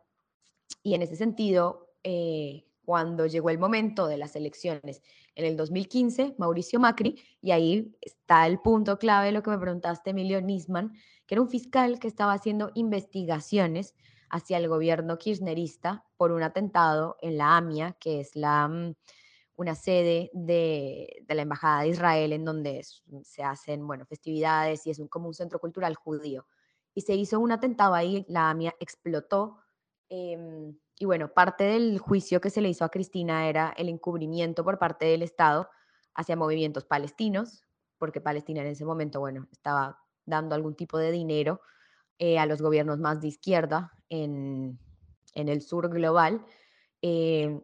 [0.83, 5.01] y en ese sentido, eh, cuando llegó el momento de las elecciones
[5.35, 10.11] en el 2015, Mauricio Macri, y ahí está el punto clave, lo que me preguntaste,
[10.11, 10.93] Emilio Nisman,
[11.25, 13.93] que era un fiscal que estaba haciendo investigaciones
[14.29, 18.95] hacia el gobierno kirchnerista por un atentado en la AMIA, que es la, mm,
[19.55, 22.83] una sede de, de, la Embajada de Israel en donde
[23.23, 26.45] se hacen bueno, festividades y es un, como un centro cultural judío.
[26.93, 29.57] Y se hizo un atentado ahí, la AMIA explotó.
[30.09, 34.63] Eh, y bueno, parte del juicio que se le hizo a Cristina era el encubrimiento
[34.63, 35.69] por parte del Estado
[36.15, 37.63] hacia movimientos palestinos,
[37.99, 41.61] porque Palestina en ese momento, bueno, estaba dando algún tipo de dinero
[42.19, 44.79] eh, a los gobiernos más de izquierda en,
[45.33, 46.45] en el sur global.
[47.01, 47.61] Eh,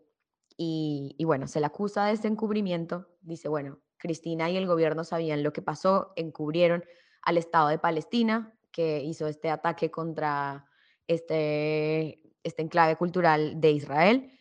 [0.56, 3.08] y, bueno, se le acusa de ese encubrimiento.
[3.22, 6.86] Dice, bueno, Cristina y el gobierno sabían lo que pasó, encubrieron
[7.24, 10.66] al Estado de Palestina, que hizo este ataque contra
[11.08, 14.32] este, este enclave cultural de Israel.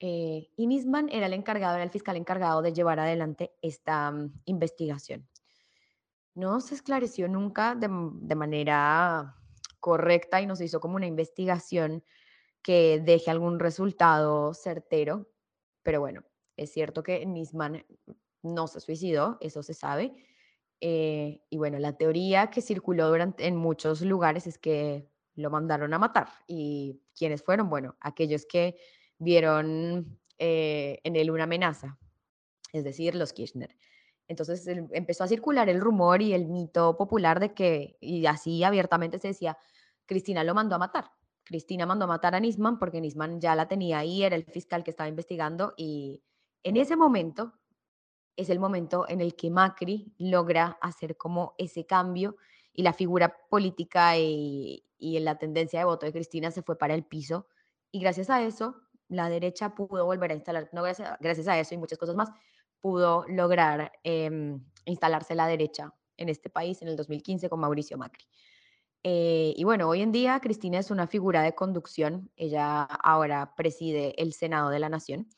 [0.00, 4.32] Eh, y Nisman era el encargado, era el fiscal encargado de llevar adelante esta um,
[4.44, 5.28] investigación.
[6.34, 9.36] No se esclareció nunca de, de manera
[9.80, 12.04] correcta y nos hizo como una investigación
[12.62, 15.28] que deje algún resultado certero.
[15.82, 16.24] Pero bueno,
[16.56, 17.84] es cierto que Nisman
[18.42, 20.12] no se suicidó, eso se sabe.
[20.80, 25.94] Eh, y bueno, la teoría que circuló durante, en muchos lugares es que lo mandaron
[25.94, 26.28] a matar.
[26.46, 27.68] ¿Y quiénes fueron?
[27.68, 28.76] Bueno, aquellos que
[29.18, 31.98] vieron eh, en él una amenaza,
[32.72, 33.76] es decir, los Kirchner.
[34.28, 39.18] Entonces empezó a circular el rumor y el mito popular de que, y así abiertamente
[39.18, 39.58] se decía,
[40.06, 41.10] Cristina lo mandó a matar.
[41.44, 44.84] Cristina mandó a matar a Nisman porque Nisman ya la tenía ahí, era el fiscal
[44.84, 46.22] que estaba investigando y
[46.62, 47.54] en ese momento
[48.36, 52.36] es el momento en el que Macri logra hacer como ese cambio
[52.74, 56.94] y la figura política y, y la tendencia de voto de Cristina se fue para
[56.94, 57.46] el piso
[57.90, 58.76] y gracias a eso
[59.08, 62.30] la derecha pudo volver a instalar, no gracias, gracias a eso y muchas cosas más,
[62.80, 68.24] pudo lograr em, instalarse la derecha en este país en el 2015 con Mauricio Macri.
[69.04, 72.30] Eh, y bueno, hoy en día Cristina es una figura de conducción.
[72.36, 75.28] Ella ahora preside el Senado de la Nación.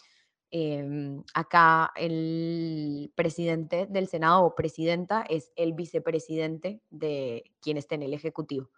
[0.53, 8.03] Em, acá el presidente del Senado o presidenta es el vicepresidente de quien esté en
[8.03, 8.69] el Ejecutivo.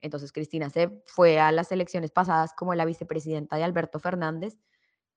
[0.00, 4.56] Entonces Cristina se fue a las elecciones pasadas como la vicepresidenta de Alberto Fernández.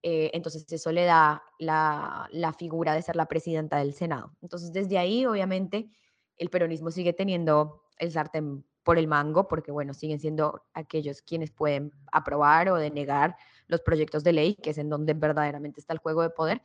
[0.01, 4.35] Eh, entonces eso le da la, la figura de ser la presidenta del Senado.
[4.41, 5.89] Entonces desde ahí, obviamente,
[6.37, 11.51] el peronismo sigue teniendo el sartén por el mango, porque bueno, siguen siendo aquellos quienes
[11.51, 13.35] pueden aprobar o denegar
[13.67, 16.63] los proyectos de ley, que es en donde verdaderamente está el juego de poder.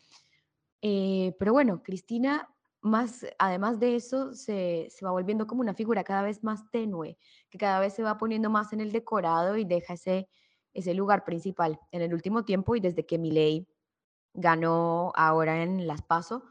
[0.81, 2.49] Eh, pero bueno, Cristina,
[2.81, 7.19] más, además de eso, se, se, va volviendo como una figura cada vez más tenue,
[7.51, 10.29] que cada vez se va poniendo más en el decorado y deja ese,
[10.75, 11.81] ese lugar principal.
[11.93, 13.67] En el último tiempo y desde que Milei
[14.35, 16.45] ganó ahora en Las Paso,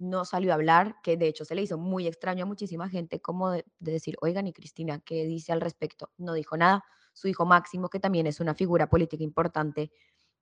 [0.00, 3.20] no salió a hablar, que de hecho se le hizo muy extraño a muchísima gente
[3.20, 6.10] como de, decir, oigan, y Cristina, ¿qué dice al respecto?
[6.16, 6.84] No dijo nada.
[7.12, 9.92] Su hijo Máximo, que también es una figura política importante,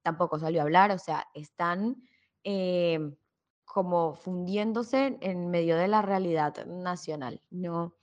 [0.03, 0.93] tampoco salió a hablar.
[0.93, 1.97] O sea, están
[2.45, 3.17] em,
[3.65, 7.43] como fundiéndose en medio de la realidad nacional.
[7.51, 7.97] No,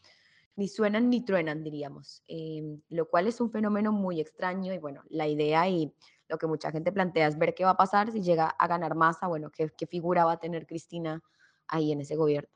[0.56, 5.04] ni suenan ni truenan, diríamos, em, lo cual es un fenómeno muy extraño y bueno,
[5.10, 5.94] la idea y
[6.28, 8.96] lo que mucha gente plantea es ver qué va a pasar si llega a ganar
[8.96, 11.22] masa, bueno, qué, qué figura va a tener Cristina
[11.68, 12.50] ahí en ese gobierno.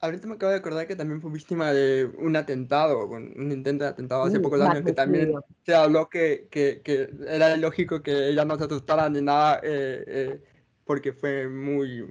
[0.00, 3.90] Ahorita me acabo de acordar que también fue víctima de un atentado, un intento de
[3.90, 5.32] atentado hace pocos años, que también
[5.64, 10.04] se habló que, que, que, era lógico que ella no se asustara ni nada, eh,
[10.06, 10.40] eh,
[10.84, 12.06] porque fue muy,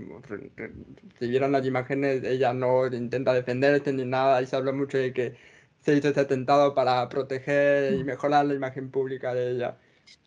[1.19, 5.13] si vieron las imágenes, ella no intenta defenderse ni nada, y se habló mucho de
[5.13, 5.35] que
[5.81, 9.77] se hizo ese atentado para proteger y mejorar la imagen pública de ella.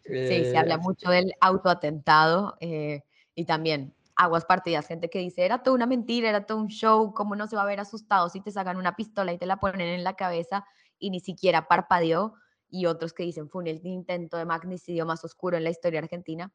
[0.04, 5.62] Sí, se habla eh, mucho del autoatentado y también aguas partidas, gente que dice, era
[5.62, 8.40] todo una mentira, era todo un show, ¿cómo no se va a ver asustado si
[8.40, 10.64] te sacan una pistola y te la ponen en la cabeza
[10.98, 12.34] y ni siquiera parpadeó?
[12.68, 16.52] Y otros que dicen, fue un intento de magnicidio más oscuro en la historia argentina.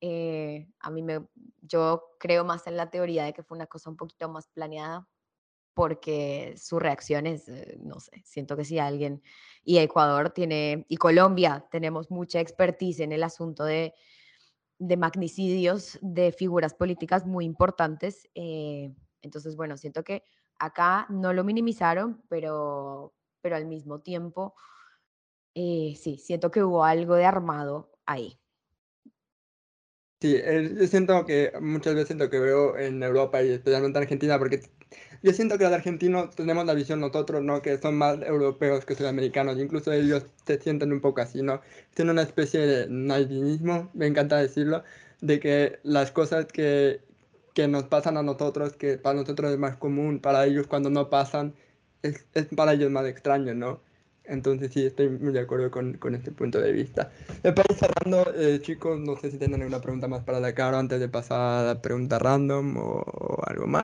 [0.00, 1.26] Eh, a mí me,
[1.62, 5.08] yo creo más en la teoría de que fue una cosa un poquito más planeada,
[5.74, 9.22] porque su reacción es, eh, no sé, siento que si alguien,
[9.62, 13.94] y Ecuador tiene, y Colombia, tenemos mucha expertise en el asunto de
[14.80, 18.28] de magnicidios de figuras políticas muy importantes.
[18.34, 20.24] Eh, entonces, bueno, siento que
[20.58, 24.54] acá no lo minimizaron, pero, pero al mismo tiempo,
[25.54, 28.40] eh, sí, siento que hubo algo de armado ahí.
[30.20, 30.36] Sí,
[30.78, 34.60] yo siento que muchas veces lo que veo en Europa y especialmente en Argentina, porque
[35.22, 37.62] yo siento que los argentinos tenemos la visión nosotros, ¿no?
[37.62, 41.62] Que son más europeos que sudamericanos, incluso ellos se sienten un poco así, ¿no?
[41.94, 44.84] Tienen una especie de naivismo, me encanta decirlo,
[45.22, 47.00] de que las cosas que,
[47.54, 51.08] que nos pasan a nosotros, que para nosotros es más común, para ellos cuando no
[51.08, 51.54] pasan,
[52.02, 53.80] es, es para ellos más extraño, ¿no?
[54.24, 57.10] Entonces sí, estoy muy de acuerdo con, con este punto de vista.
[57.42, 60.78] Para ir cerrando, eh, chicos, no sé si tienen alguna pregunta más para la cara
[60.78, 63.82] antes de pasar a la pregunta random o, algo más.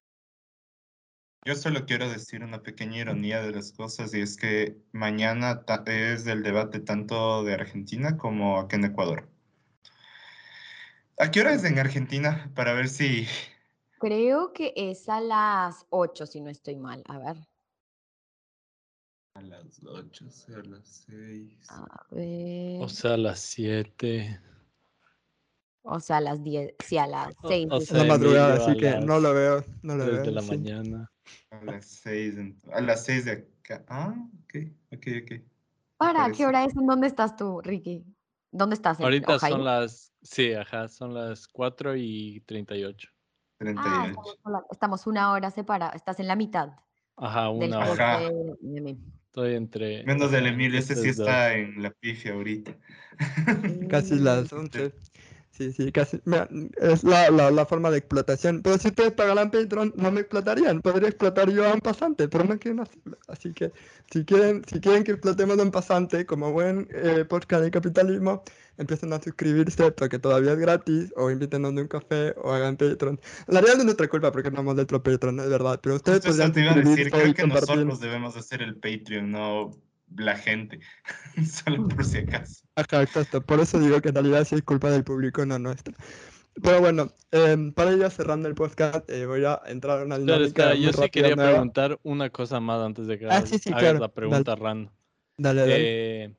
[1.45, 6.27] Yo solo quiero decir una pequeña ironía de las cosas y es que mañana es
[6.27, 9.29] el debate tanto de Argentina como aquí en Ecuador.
[11.19, 12.51] ¿A qué hora es en Argentina?
[12.55, 13.27] Para ver si...
[13.99, 17.03] Creo que es a las 8, si no estoy mal.
[17.07, 17.37] A ver.
[19.37, 21.59] A las 8, o sea, a las 6.
[21.69, 22.83] A ver.
[22.83, 24.41] O sea, a las 7.
[25.83, 27.69] O sea, a las 10, sí, a las 6.
[27.71, 30.23] O, sea, la madrugada, así que no lo veo, no lo veo.
[30.23, 31.13] de la mañana.
[31.51, 32.35] A las 6,
[32.73, 33.85] a las 6 de acá.
[33.89, 34.15] Ah,
[34.45, 34.55] ok,
[34.95, 35.43] ok, ok.
[35.99, 36.75] ¿Para qué hora es?
[36.75, 38.07] ¿En dónde estás tú, Ricky?
[38.51, 38.99] ¿Dónde estás?
[38.99, 43.11] Ahorita son las, sí, ajá, son las 4 y 38.
[43.59, 43.87] 38.
[43.87, 46.71] Ah, estamos, estamos una hora separados, estás en la mitad.
[47.17, 48.17] Ajá, una hora.
[48.17, 48.31] Ajá.
[48.31, 48.99] De, de
[49.37, 50.03] Estoy entre.
[50.05, 52.75] Menos del Emilio, ese sí está en la pifia ahorita.
[53.91, 54.95] Casi las 11.
[55.57, 56.21] Sí, sí, casi.
[56.27, 56.49] Mira,
[56.83, 58.61] es la, la, la, forma de explotación.
[58.61, 60.83] Pero si ustedes pagaran Patreon, no me explotarían.
[60.83, 63.17] Podría explotar yo a un pasante, pero no quieren hacerlo.
[63.27, 63.73] Así que
[64.11, 68.43] si quieren, si quieren que explotemos a un pasante, como buen eh, podcast de capitalismo,
[68.77, 73.19] empiecen a suscribirse porque todavía es gratis, o invítenos de un café, o hagan Patreon.
[73.47, 75.81] La realidad es nuestra culpa porque no hemos hecho Patreon, es verdad.
[75.83, 79.71] Pero ustedes podrían te iba a decir, creo que nosotros debemos hacer el Patreon, no
[80.15, 80.81] la gente,
[81.45, 82.65] solo por si acaso.
[82.77, 83.41] Ajá, exacto.
[83.41, 85.95] Por eso digo que en realidad sí es culpa del público, no nuestra.
[86.63, 90.75] Pero bueno, eh, para ir cerrando el podcast, eh, voy a entrar en una dinámica
[90.75, 91.51] Yo sí quería nueva.
[91.51, 93.99] preguntar una cosa más antes de que ah, sí, sí, hagas claro.
[93.99, 94.63] la pregunta dale.
[94.63, 94.95] random.
[95.37, 95.75] Dale, dale.
[96.25, 96.35] Eh,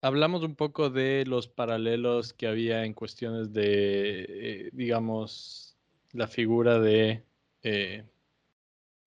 [0.00, 5.76] hablamos un poco de los paralelos que había en cuestiones de, eh, digamos,
[6.12, 7.24] la figura de...
[7.62, 8.04] Eh,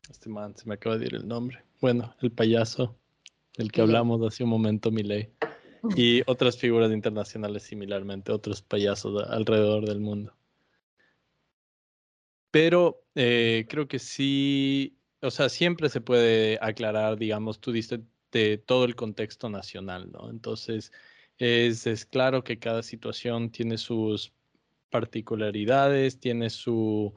[0.10, 1.65] este man, se me acaba de decir el nombre.
[1.82, 2.96] Bueno, el payaso
[3.58, 5.30] del que hablamos hace un momento, Miley.
[5.96, 10.34] Y otras figuras internacionales similarmente, otros payasos alrededor del mundo.
[12.50, 18.02] Pero eh, creo que sí, o sea, siempre se puede aclarar, digamos, tú diste
[18.32, 20.30] de todo el contexto nacional, ¿no?
[20.30, 20.92] Entonces,
[21.38, 24.32] es, es claro que cada situación tiene sus
[24.90, 27.14] particularidades, tiene su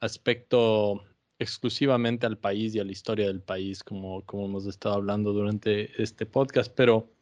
[0.00, 1.02] aspecto
[1.42, 6.02] exclusivamente al país y a la historia del país, como, como hemos estado hablando durante
[6.02, 7.12] este podcast, pero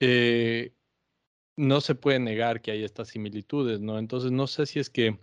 [0.00, 0.72] eh,
[1.56, 3.98] no se puede negar que hay estas similitudes, ¿no?
[3.98, 5.18] Entonces, no sé si es que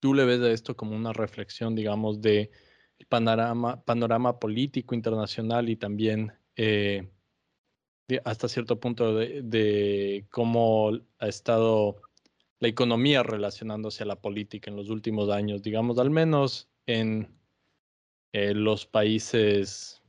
[0.00, 2.50] tú le ves a esto como una reflexión, digamos, de
[3.08, 7.10] panorama, panorama político internacional y también eh,
[8.24, 12.00] hasta cierto punto de, cómo ha estado
[12.58, 17.28] la economía relacionándose a la política en los últimos años, digamos, al menos en
[18.32, 20.02] eh, los países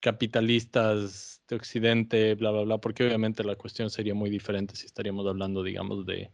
[0.00, 5.26] capitalistas de Occidente, bla, bla, bla, porque obviamente la cuestión sería muy diferente si estaríamos
[5.26, 6.30] hablando, digamos, de,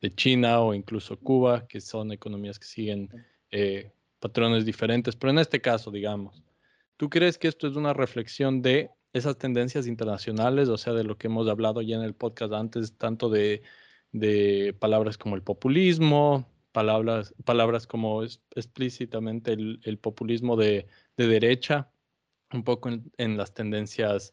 [0.00, 3.08] de China o incluso Cuba, que son economías que siguen
[3.50, 6.42] eh, patrones diferentes, pero en este caso, digamos,
[6.96, 11.16] ¿tú crees que esto es una reflexión de esas tendencias internacionales, o sea, de lo
[11.16, 13.62] que hemos hablado ya en el podcast antes, tanto de,
[14.12, 16.46] de palabras como el populismo,
[16.78, 21.90] palabras, palabras como explícitamente el, populismo de, de, derecha,
[22.52, 24.32] un poco en, las tendencias,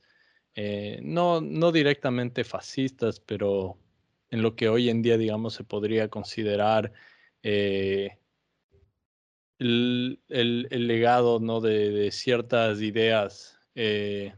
[0.53, 3.79] eh, no, no directamente fascistas, pero
[4.29, 6.93] en lo que hoy en día, digamos, se podría considerar
[7.41, 8.19] eh,
[9.57, 11.61] el, el, legado ¿no?
[11.61, 14.35] de, ciertas ideas eh,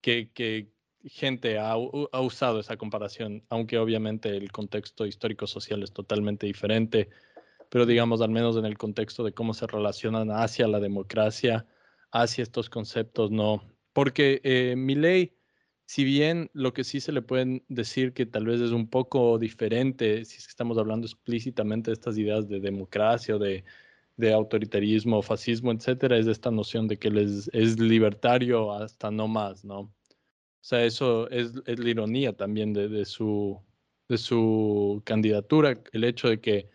[0.00, 0.72] que,
[1.08, 7.08] gente ha, ha, usado esa comparación, aunque obviamente el contexto histórico-social es totalmente diferente,
[7.70, 11.66] pero digamos al menos en el contexto de cómo se relacionan hacia la democracia,
[12.12, 13.62] hacia estos conceptos, no.
[13.92, 15.38] Porque eh, mi ley
[15.88, 19.38] si bien lo que sí se le pueden decir que tal vez es un poco
[19.38, 23.64] diferente, si estamos hablando explícitamente de estas ideas de democracia o de,
[24.18, 29.64] de autoritarismo, fascismo, etcétera, es esta noción de que les, es libertario hasta no más,
[29.64, 29.90] ¿no?
[30.60, 33.60] O sea, eso es, es la ironía también de, de, su,
[34.08, 36.70] de su candidatura, el hecho de que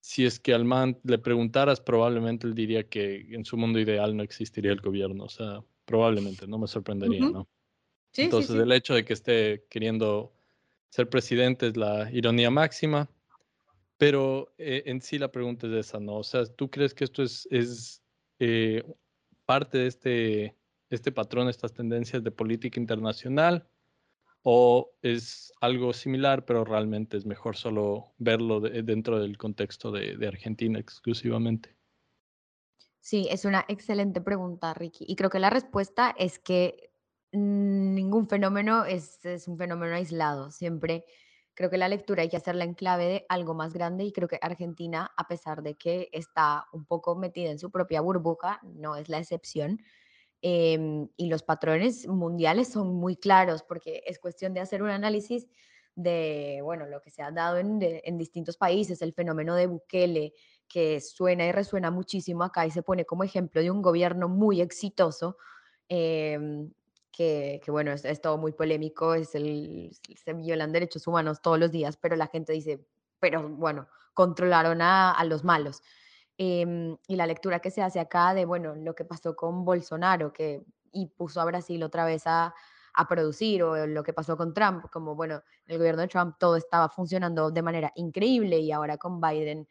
[0.00, 4.16] si es que al man le preguntaras, probablemente él diría que en su mundo ideal
[4.16, 7.32] no existiría el gobierno, o sea, probablemente, no me sorprendería, uh -huh.
[7.32, 7.48] ¿no?
[8.12, 8.62] Sí, Entonces, sí, sí.
[8.62, 10.32] el hecho de que esté queriendo
[10.90, 13.10] ser presidente es la ironía máxima,
[13.98, 16.16] pero eh, en sí la pregunta es esa, ¿no?
[16.18, 18.02] O sea, ¿tú crees que esto es, es
[18.38, 18.82] eh,
[19.44, 20.57] parte de este,
[20.90, 23.68] este patrón, estas tendencias de política internacional?
[24.42, 30.16] ¿O es algo similar, pero realmente es mejor solo verlo de, dentro del contexto de,
[30.16, 31.76] de Argentina exclusivamente?
[33.00, 35.04] Sí, es una excelente pregunta, Ricky.
[35.08, 36.92] Y creo que la respuesta es que
[37.32, 40.50] ningún fenómeno es, es, un fenómeno aislado.
[40.50, 41.04] Siempre
[41.54, 44.28] creo que la lectura hay que hacerla en clave de algo más grande y creo
[44.28, 48.96] que Argentina, a pesar de que está un poco metida en su propia burbuja, no
[48.96, 49.82] es la excepción.
[50.42, 55.48] Eh, y los patrones mundiales son muy claros porque es cuestión de hacer un análisis
[55.96, 59.66] de, bueno, lo que se ha dado en, de, en distintos países, el fenómeno de
[59.66, 60.32] Bukele,
[60.68, 64.60] que suena y resuena muchísimo acá y se pone como ejemplo de un gobierno muy
[64.60, 65.36] exitoso.
[65.88, 66.68] Eh,
[67.10, 71.58] que, que, bueno, es, es, todo muy polémico, es el, se violan derechos humanos todos
[71.58, 72.86] los días, pero la gente dice,
[73.18, 75.82] pero bueno, controlaron a, a los malos.
[76.38, 80.32] Eh, y la lectura que se hace acá de, bueno, lo que pasó con Bolsonaro,
[80.32, 80.62] que
[80.92, 82.54] y puso a Brasil otra vez a,
[82.94, 86.56] a producir, o lo que pasó con Trump, como, bueno, el gobierno de Trump todo
[86.56, 89.68] estaba funcionando de manera increíble y ahora con Biden,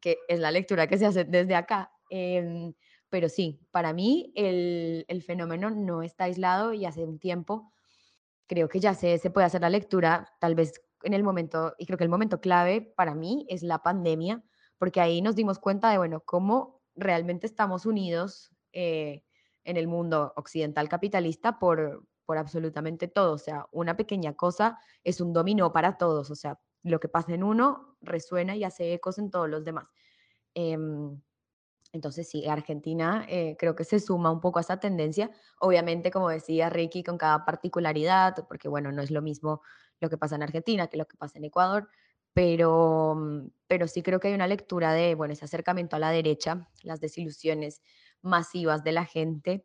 [0.00, 1.90] que es la lectura que se hace desde acá.
[2.10, 2.72] Eh,
[3.08, 7.72] pero sí, para mí el, el, fenómeno no está aislado y hace un tiempo
[8.46, 11.86] creo que ya se, se puede hacer la lectura, tal vez en el momento, y
[11.86, 14.42] creo que el momento clave para mí es la pandemia,
[14.80, 19.22] porque ahí nos dimos cuenta de, bueno, cómo realmente estamos unidos eh,
[19.62, 23.34] en el mundo occidental capitalista por, por absolutamente todo.
[23.34, 26.30] O sea, una pequeña cosa es un dominó para todos.
[26.30, 29.86] O sea, lo que pasa en uno resuena y hace ecos en todos los demás.
[30.54, 30.78] Eh,
[31.92, 35.30] entonces, sí, Argentina eh, creo que se suma un poco a esa tendencia.
[35.58, 39.60] Obviamente, como decía Ricky, con cada particularidad, porque bueno, no es lo mismo
[40.00, 41.90] lo que pasa en Argentina que lo que pasa en Ecuador,
[42.32, 46.10] pero, mm, pero sí creo que hay una lectura de, bueno, ese acercamiento a la
[46.10, 47.82] derecha, las desilusiones
[48.22, 49.64] masivas de la gente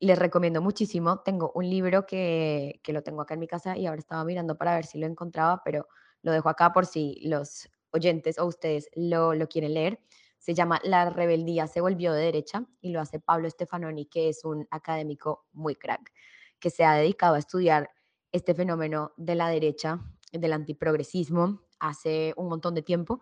[0.00, 1.20] les recomiendo muchísimo.
[1.20, 4.58] Tengo un libro que, que, lo tengo acá en mi casa y ahora estaba mirando
[4.58, 5.86] para ver si lo encontraba, pero
[6.22, 10.00] lo dejo acá por si los oyentes o ustedes lo, lo quieren leer.
[10.38, 14.44] Se llama La rebeldía se volvió de derecha y lo hace Pablo Stefanoni, que es
[14.44, 16.12] un académico muy crack,
[16.58, 17.90] que se ha dedicado a estudiar
[18.32, 20.00] este fenómeno de la derecha,
[20.32, 23.20] del antiprogresismo, hace un montón de tiempo.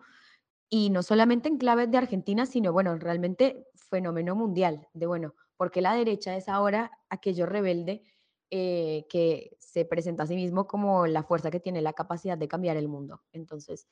[0.69, 5.81] Y no solamente en clave de Argentina, sino, bueno, realmente fenómeno mundial, de, bueno, porque
[5.81, 8.03] la derecha es ahora aquello rebelde
[8.51, 12.47] eh, que se presenta a sí mismo como la fuerza que tiene la capacidad de
[12.47, 13.21] cambiar el mundo.
[13.33, 13.87] Entonces,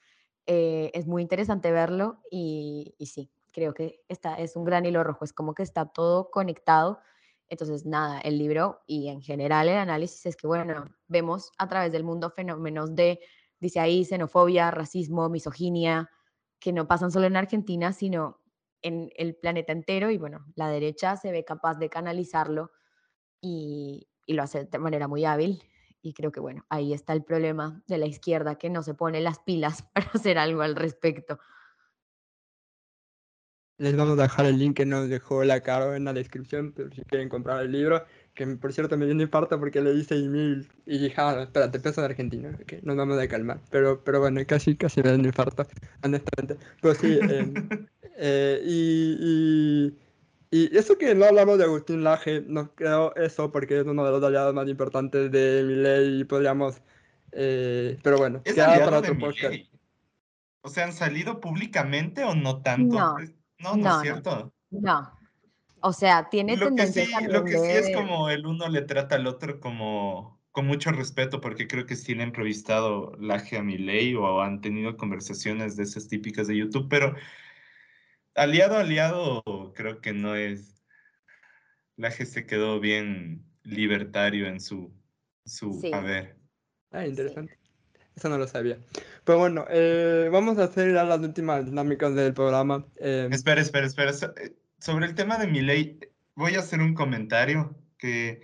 [0.45, 5.03] eh, es muy interesante verlo y, y, sí, creo que está, es un gran hilo
[5.03, 6.99] rojo, es como que está todo conectado.
[7.49, 11.91] Entonces, nada, el libro y en general el análisis es que, bueno, vemos a través
[11.91, 13.19] del mundo fenómenos de,
[13.59, 16.09] dice ahí, xenofobia, racismo, misoginia,
[16.59, 18.41] que no pasan solo en Argentina, sino
[18.81, 22.71] en el planeta entero y bueno, la derecha se ve capaz de canalizarlo
[23.41, 25.63] y, y lo hace de manera muy hábil
[26.01, 29.21] y creo que bueno, ahí está el problema de la izquierda que no se pone
[29.21, 31.39] las pilas para hacer algo al respecto.
[33.77, 36.91] Les vamos a dejar el link que nos dejó la Caro en la descripción, pero
[36.91, 38.03] si quieren comprar el libro,
[38.33, 41.79] que por cierto me dio un infarto porque le hice email y dije, ah, espérate,
[41.79, 43.59] peso de Argentina, que nos vamos a calmar.
[43.69, 45.67] Pero, pero bueno, casi, casi me dio un infarto,
[46.03, 46.57] honestamente.
[46.81, 47.53] Pero sí, eh,
[48.17, 49.17] eh, y,
[50.51, 54.05] y, y, eso que no hablamos de Agustín Laje, no creo eso porque es uno
[54.05, 56.81] de los aliados más importantes de mi ley y podríamos...
[57.31, 59.55] Eh, pero bueno, ¿Es queda para otro podcast.
[60.61, 62.97] O sea, ¿han salido públicamente o no tanto?
[62.97, 63.17] No.
[63.59, 64.53] No, no, no es cierto.
[64.71, 65.18] No.
[65.81, 68.67] O sea, tiene lo que tendencia sí, también lo que sí es como el uno
[68.67, 73.15] le trata al otro como con mucho respeto, porque creo que sí le ha entrevistado
[73.19, 77.15] Laje a Milei o han tenido conversaciones de esas típicas de YouTube, pero
[78.35, 79.43] aliado, aliado,
[79.75, 80.83] creo que no es.
[81.97, 84.91] Laje se quedó bien libertario en su,
[85.45, 85.91] su Sí.
[85.93, 86.37] haber.
[86.91, 87.57] Ah, interesante.
[88.15, 88.79] Eso no lo sabía.
[89.23, 92.85] Pero bueno, eh, vamos a hacer ya las últimas dinámicas del programa.
[92.97, 94.11] Eh, Espera, espera, espera.
[94.79, 95.99] So- eh, Sobre el tema de Milei,
[96.35, 98.41] voy a hacer un comentario que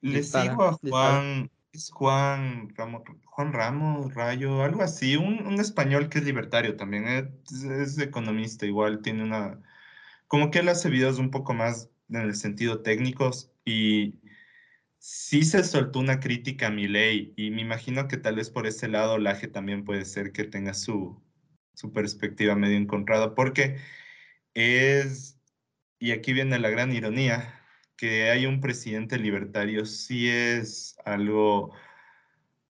[0.00, 0.78] le Dispara, sigo a.
[0.90, 6.76] Juan, es Juan Ramos, Juan Ramos, Rayo, algo así, un, un español que es libertario
[6.76, 9.62] también, es, es economista, igual tiene una,
[10.28, 14.20] como que él hace videos un poco más en el sentido técnicos y
[14.98, 18.88] sí se soltó una crítica a Milei y me imagino que tal vez por ese
[18.88, 21.22] lado Laje también puede ser que tenga su,
[21.74, 23.78] su perspectiva medio encontrada, porque
[24.54, 25.35] es,
[25.98, 27.60] y aquí viene la gran ironía,
[27.96, 31.72] que hay un presidente libertario sí es algo,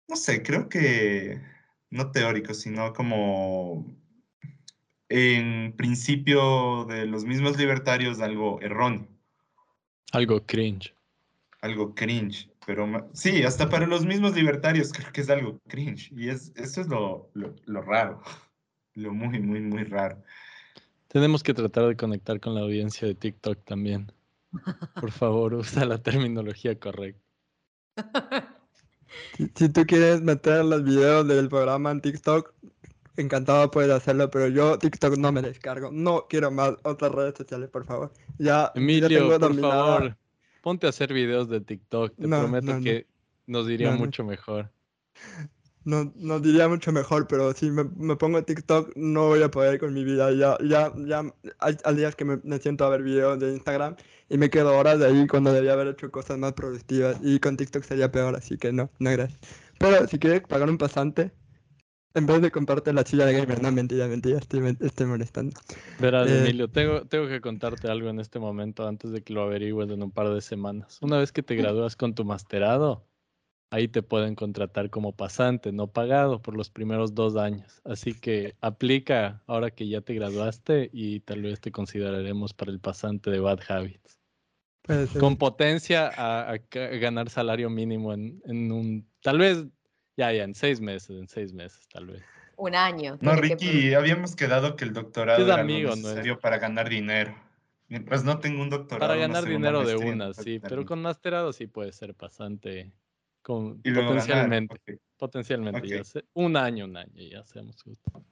[0.08, 1.42] no sé, creo que
[1.90, 3.86] no teórico, sino como
[5.10, 9.08] en principio de los mismos libertarios algo erróneo,
[10.12, 10.96] Algo cringe.
[11.62, 12.50] algo cringe.
[12.66, 16.12] Pero sí, hasta para los mismos libertarios creo que es algo cringe.
[16.14, 18.22] Y es, eso es lo, lo, lo raro,
[18.96, 20.24] lo muy, muy, muy raro.
[21.16, 24.12] Tenemos que tratar de conectar con la audiencia de TikTok también.
[25.00, 27.24] Por favor, usa la terminología correcta.
[29.38, 32.54] si, si tú quieres meter los videos del programa en TikTok,
[33.16, 35.90] encantado puedes hacerlo, pero yo TikTok no me descargo.
[35.90, 38.12] No quiero más otras redes sociales, por favor.
[38.38, 40.18] Ya, ya Emilio, tengo por favor,
[40.62, 42.14] ponte a hacer videos de TikTok.
[42.18, 42.84] Te No, prometo no, no.
[42.84, 43.08] que
[43.48, 44.00] nos iría No, no.
[44.00, 44.70] mucho mejor.
[45.86, 49.80] No, no diría mucho mejor, pero si me, me pongo TikTok no voy a poder
[49.80, 50.32] con mi vida.
[50.34, 51.24] Ya, ya, ya
[51.60, 53.96] hay, hay días que me, me siento a ver videos de Instagram
[54.30, 57.56] y me quedo horas de ahí cuando debía haber hecho cosas más productivas y con
[57.58, 59.40] TikTok sería peor, así que no, no gracias.
[59.78, 61.32] Pero si quieres pagar un pasante,
[62.16, 65.56] en vez de comprarte la silla de gamer, no, mentira, mentira, estoy, estoy molestando.
[66.00, 69.44] Verás, Eh, Emilio, tengo, tengo que contarte algo en este momento antes de que lo
[69.44, 70.98] averigües en un par de semanas.
[71.02, 73.06] Una vez que te gradúas con tu masterado,
[73.70, 77.82] ahí te pueden contratar como pasante, no pagado por los primeros dos años.
[77.84, 82.80] Así que aplica ahora que ya te graduaste y tal vez te consideraremos para el
[82.80, 84.20] pasante de Bad Habits.
[84.82, 85.20] puede ser.
[85.20, 89.66] Con potencia a, ganar salario mínimo en, en un, tal vez,
[90.16, 92.24] ya, ya, en seis meses, en seis meses, tal vez.
[92.58, 93.18] Un año.
[93.22, 96.02] No, que- Ricky, habíamos quedado que el doctorado Es era amigo, lo ¿no?
[96.02, 97.36] necesario para ganar dinero.
[97.88, 99.12] Mientras no tengo un doctorado.
[99.12, 102.92] Para ganar dinero de no una, sí, pero con masterado sí puede ser pasante,
[103.46, 106.06] con, y potencialmente, ok, potencialmente, ya Ok.
[106.06, 108.24] sé, un año, un año, ya seamos justos.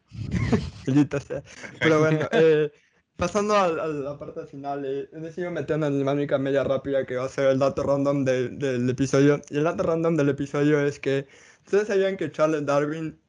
[1.80, 2.72] Pero bueno, eh,
[3.16, 7.16] pasando a, a la parte final, eh, he decidido meter una dinámica media rápida que
[7.16, 9.40] va a ser el dato random de- del episodio.
[9.52, 11.28] Y el dato random del episodio es que
[11.66, 13.20] ustedes sabían que Charles Darwin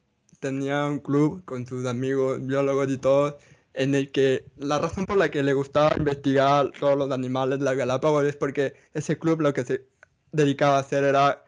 [0.41, 3.39] tenía un club con sus amigos biólogos y todo,
[3.75, 7.65] en el que la razón por la que le gustaba investigar todos los animales de
[7.67, 9.87] la Galápagos es porque ese club lo que se
[10.33, 11.44] dedicaba a hacer era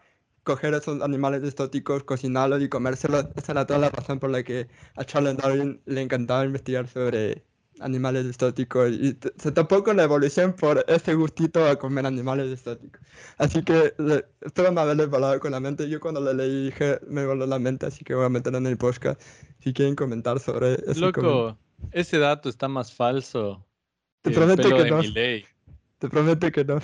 [0.47, 3.27] coger esos animales exóticos, cocinarlos y comérselos.
[3.35, 7.43] Esa era toda la razón por la que a Charles Darwin le encantaba investigar sobre
[7.81, 13.03] animales exóticos y se topó con la evolución por ese gustito a comer animales exóticos.
[13.39, 13.93] Así que
[14.41, 15.89] espero no haberle volado con la mente.
[15.89, 18.69] Yo cuando le leí dije, me voló la mente, así que voy a meterlo en
[18.69, 19.21] el podcast.
[19.59, 21.01] Si quieren comentar sobre eso.
[21.01, 21.59] Loco,
[21.91, 23.67] ese dato está más falso.
[24.23, 25.01] Te prometo que no.
[25.99, 26.81] Te prometo que no.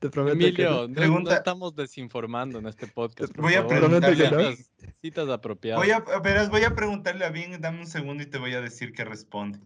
[0.00, 1.20] Te prometo Emilio, que no.
[1.20, 3.36] no, estamos desinformando en este podcast.
[3.36, 4.88] Voy a preguntarle no.
[5.02, 5.84] citas apropiadas.
[5.84, 8.62] Voy a, verás, voy a preguntarle a Bing, dame un segundo y te voy a
[8.62, 9.60] decir que responde.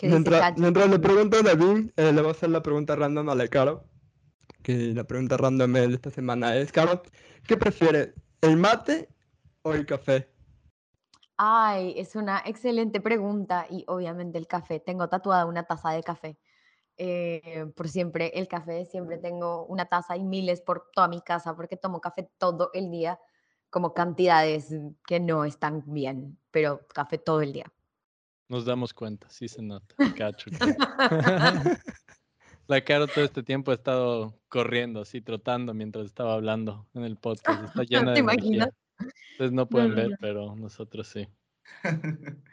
[0.00, 3.34] Mientras, mientras, le pregunto a Bing, eh, le voy a hacer la pregunta random a
[3.34, 3.84] la Caro.
[4.62, 7.02] Que la pregunta random de esta semana es, Caro,
[7.48, 8.14] ¿qué prefieres?
[8.40, 9.08] ¿El mate
[9.62, 10.30] o el café?
[11.36, 14.78] Ay, es una excelente pregunta y obviamente el café.
[14.78, 16.38] Tengo tatuada una taza de café.
[16.96, 21.56] Eh, por siempre el café, siempre tengo una taza y miles por toda mi casa
[21.56, 23.18] porque tomo café todo el día,
[23.68, 24.72] como cantidades
[25.06, 27.72] que no están bien, pero café todo el día.
[28.48, 29.94] Nos damos cuenta, sí se nota.
[30.16, 30.50] Cacho.
[32.66, 37.16] La Caro todo este tiempo ha estado corriendo, así trotando mientras estaba hablando en el
[37.16, 37.64] podcast.
[37.64, 38.70] Está llena de energía.
[39.32, 41.28] Ustedes no pueden ver, pero nosotros sí.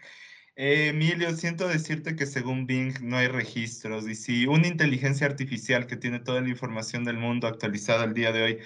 [0.56, 5.88] Eh, Emilio, siento decirte que según Bing no hay registros y si una inteligencia artificial
[5.88, 8.60] que tiene toda la información del mundo actualizada al día de hoy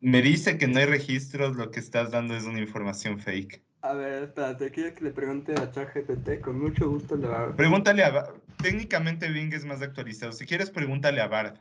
[0.00, 3.62] me dice que no hay registros, lo que estás dando es una información fake.
[3.80, 7.56] A ver, espérate, quiero que le pregunte a ChatGPT, con mucho gusto le va a...
[7.56, 8.32] Pregúntale a...
[8.62, 10.32] Técnicamente Bing es más actualizado.
[10.32, 11.56] Si quieres, pregúntale a Bard.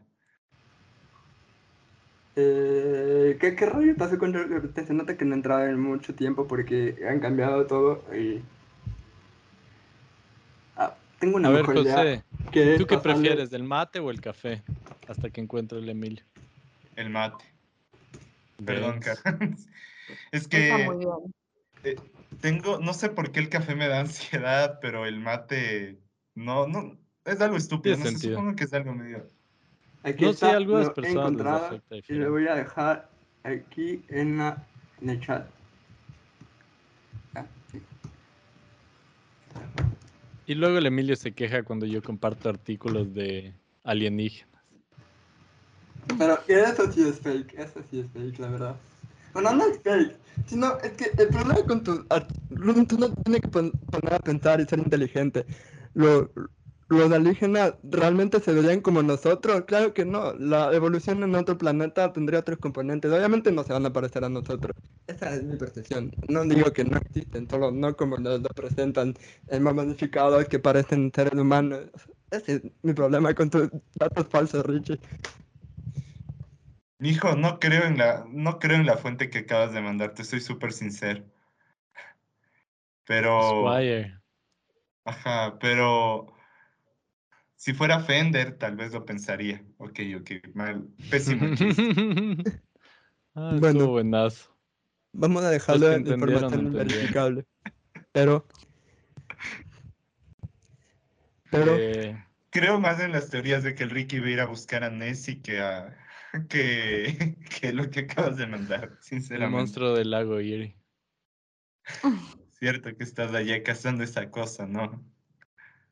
[2.36, 4.88] Eh, ¿qué, ¿Qué rollo pasó con ChatGPT?
[4.88, 8.42] Se nota que no entraba en mucho tiempo porque han cambiado todo y
[11.24, 12.24] tengo una a ver, José,
[12.78, 14.62] ¿tú qué prefieres, del mate o el café?
[15.08, 16.24] Hasta que encuentre el Emilio.
[16.98, 17.46] El mate.
[18.66, 19.68] Perdón, Carlos.
[20.34, 20.86] Es que
[21.86, 21.96] eh,
[22.42, 25.98] tengo, no sé por qué el café me da ansiedad, pero el mate
[26.36, 27.96] no, no, es algo estúpido.
[27.96, 29.26] No sé, supongo que es algo medio.
[30.04, 33.10] Aquí no sé, algunas personas Y le voy a dejar
[33.44, 34.62] aquí en, la,
[35.02, 35.48] en el chat.
[40.46, 43.54] Y luego el Emilio se queja cuando yo comparto artículos de
[43.84, 44.62] alienígenas.
[46.18, 48.76] Pero eso sí es fake, eso sí es fake, la verdad.
[49.34, 50.16] Bueno, no es fake,
[50.48, 52.04] sino es que el problema con tu...
[52.04, 55.46] Tú no tienes que poner a pensar y ser inteligente.
[55.94, 56.30] Lo,
[56.94, 59.64] los alienígenas realmente se verían como nosotros?
[59.66, 60.34] Claro que no.
[60.34, 63.12] La evolución en otro planeta tendría otros componentes.
[63.12, 64.76] Obviamente no se van a parecer a nosotros.
[65.08, 66.12] Esa es mi percepción.
[66.30, 69.14] No digo que no existen, solo no como nos lo presentan
[69.48, 71.82] en más modificados que parecen seres humanos.
[72.32, 75.00] Ese es mi problema con tus datos falsos, Richie.
[77.00, 80.24] Hijo, no creo en la, no creo en la fuente que acabas de mandar, te
[80.24, 81.24] soy súper sincero.
[83.06, 83.68] Pero.
[85.06, 86.33] Ajá, pero
[87.64, 89.64] si fuera Fender, tal vez lo pensaría.
[89.78, 90.86] Ok, ok, mal.
[91.10, 91.46] Pésimo
[93.36, 94.54] ah, bueno, buenazo.
[95.14, 97.46] Vamos a dejarlo en información inverificable.
[98.12, 98.46] Pero.
[101.52, 101.78] Pero.
[101.80, 104.84] Eh, creo más en las teorías de que el Ricky va a ir a buscar
[104.84, 105.98] a Nessie que a.
[106.50, 109.56] Que, que lo que acabas de mandar, sinceramente.
[109.56, 110.76] El monstruo del lago Erie.
[112.50, 115.06] Cierto que estás allá cazando esa cosa, ¿no?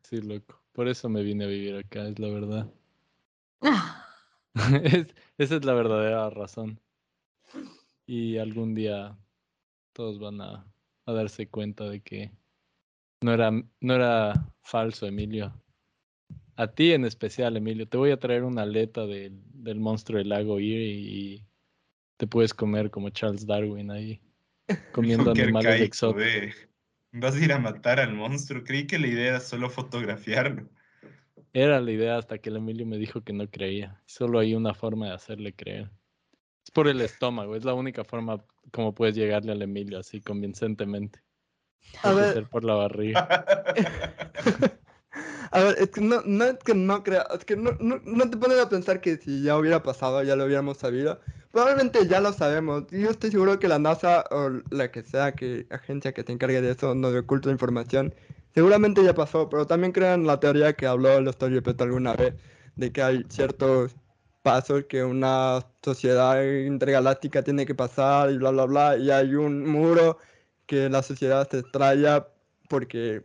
[0.02, 0.61] Sí, loco.
[0.74, 2.72] Por eso me vine a vivir acá, es la verdad.
[5.38, 6.80] esa es la verdadera razón.
[8.06, 9.18] Y algún día
[9.94, 10.66] todos van a,
[11.06, 12.32] darse cuenta de que
[13.22, 15.54] no era, no era falso, Emilio.
[16.56, 17.88] A ti en especial, Emilio.
[17.88, 21.46] Te voy a traer una aleta del, del monstruo del lago Erie y
[22.22, 24.22] te puedes comer como Charles Darwin ahí,
[24.92, 26.71] comiendo animales exóticos.
[27.14, 28.64] Vas a ir a matar al monstruo.
[28.64, 30.70] Creí que la idea era solo fotografiarlo.
[31.54, 34.02] Era la idea hasta que el Emilio me dijo que no creía.
[34.06, 35.92] Solo hay una forma de hacerle creer.
[36.64, 37.56] Es por el estómago.
[37.56, 41.22] Es la única forma como puedes llegarle al Emilio así convincentemente.
[42.04, 42.48] A ver.
[42.48, 43.46] por la barriga.
[45.52, 48.30] a ver, es que no, no es que no crea, es que no, no, no
[48.30, 51.20] te pones a pensar que si ya hubiera pasado, ya lo hubiéramos sabido.
[51.52, 52.86] Probablemente ya lo sabemos.
[52.92, 56.62] Yo estoy seguro que la NASA o la que sea que agencia que se encargue
[56.62, 58.14] de eso no de oculta información.
[58.54, 62.36] Seguramente ya pasó, pero también crean la teoría que habló el Doctor Peto alguna vez,
[62.76, 63.96] de que hay ciertos
[64.44, 69.70] pasos que una sociedad intergaláctica tiene que pasar y bla, bla, bla, y hay un
[69.70, 70.18] muro
[70.66, 72.26] que la sociedad se extraña
[72.70, 73.24] porque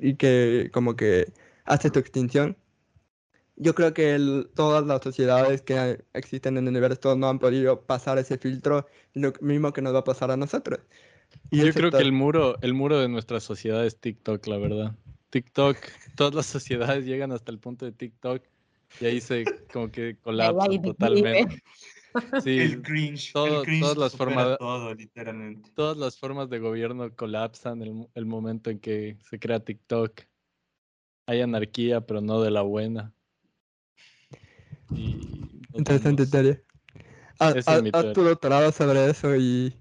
[0.00, 1.32] y que como que
[1.64, 2.56] hace tu extinción.
[3.56, 7.80] Yo creo que el- todas las sociedades que existen en el universo no han podido
[7.86, 10.80] pasar ese filtro, lo mismo que nos va a pasar a nosotros.
[11.50, 14.94] Y Yo creo que el muro, el muro de nuestra sociedad es TikTok, la verdad.
[15.30, 15.76] TikTok,
[16.16, 18.42] todas las sociedades llegan hasta el punto de TikTok
[19.00, 21.62] y ahí se como que colapsan totalmente.
[22.42, 23.32] Sí, El cringe.
[23.34, 25.70] todo- el cringe todas las formas- todo, literalmente.
[25.74, 30.22] todas las formas de gobierno colapsan el, el momento en que se crea TikTok.
[31.26, 33.12] Hay anarquía, pero no de la buena.
[34.90, 37.72] Y Interesante es haz
[38.02, 38.12] teoría.
[38.12, 39.74] tu doctorado sobre eso y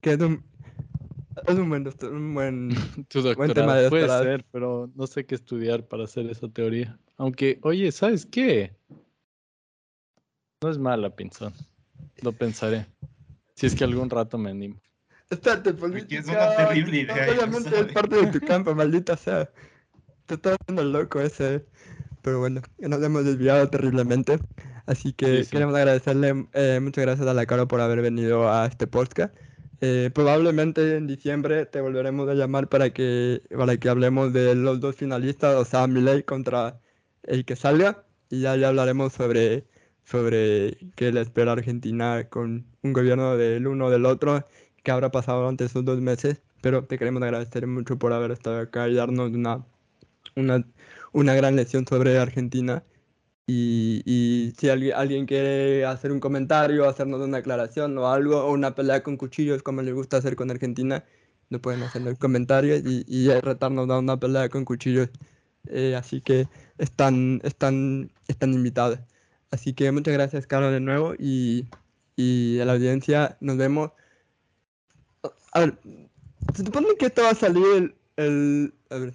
[0.00, 0.42] que es un,
[1.46, 2.68] es un buen, un buen
[3.08, 6.48] Tu Buen tema de doctorado puede ser, pero no sé qué estudiar para hacer esa
[6.48, 6.98] teoría.
[7.18, 8.74] Aunque, oye, ¿sabes qué?
[10.62, 11.54] No es mala, Pinzón.
[12.22, 12.86] Lo pensaré.
[13.54, 14.80] Si es que algún rato me animo.
[15.30, 16.20] Espérate, Aquí política.
[16.20, 19.50] es una terrible idea, Obviamente es parte de tu campo, maldita sea.
[20.26, 21.64] Te está haciendo loco ese.
[22.22, 24.38] Pero bueno, nos hemos desviado terriblemente.
[24.86, 25.50] Así que Sí, sí.
[25.50, 29.34] queremos agradecerle, eh, muchas gracias a la Caro por haber venido a este podcast.
[29.82, 34.80] Eh, probablemente en diciembre te volveremos a llamar para que, para que hablemos de los
[34.80, 36.80] dos finalistas, o sea, Milei contra
[37.22, 38.04] el que salga.
[38.28, 39.66] Y ya, ya hablaremos sobre,
[40.04, 44.46] sobre qué le espera a Argentina con un gobierno del uno o del otro
[44.82, 48.58] que habrá pasado durante esos dos meses, pero te queremos agradecer mucho por haber estado
[48.60, 49.64] acá y darnos una,
[50.36, 50.64] una,
[51.12, 52.82] una gran lección sobre Argentina.
[53.46, 58.52] Y, y si alguien, alguien quiere hacer un comentario, hacernos una aclaración o algo, o
[58.52, 61.04] una pelea con cuchillos como les gusta hacer con Argentina,
[61.48, 65.08] lo pueden hacer en los comentarios y, y retarnos a una pelea con cuchillos.
[65.68, 66.46] Eh, así que
[66.78, 69.00] están, están, están invitados.
[69.50, 71.14] Así que muchas gracias, Carlos, de nuevo.
[71.18, 71.66] Y,
[72.16, 73.90] y a la audiencia, nos vemos.
[75.52, 75.78] A ver,
[76.54, 79.14] se supone que esto va a salir el, el, a ver,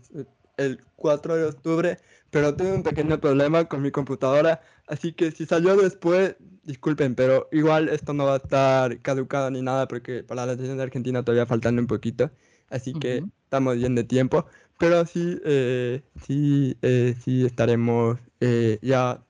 [0.58, 2.00] el 4 de octubre,
[2.30, 7.48] pero tuve un pequeño problema con mi computadora, así que si salió después, disculpen, pero
[7.52, 11.24] igual esto no va a estar caducado ni nada, porque para la elección de Argentina
[11.24, 12.32] todavía faltando un poquito,
[12.70, 13.32] así que Ujú.
[13.44, 14.46] estamos bien de tiempo,
[14.78, 19.26] pero sí, eh, sí, eh, sí estaremos eh, ya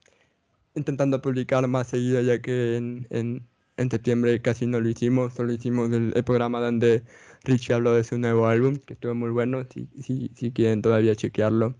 [0.75, 3.47] intentando publicar más seguido, ya que en, en,
[3.77, 7.03] en septiembre casi no lo hicimos, solo hicimos el, el programa donde
[7.45, 11.15] Richie habló de su nuevo álbum, que estuvo muy bueno, si, si, si quieren todavía
[11.15, 11.75] chequearlo,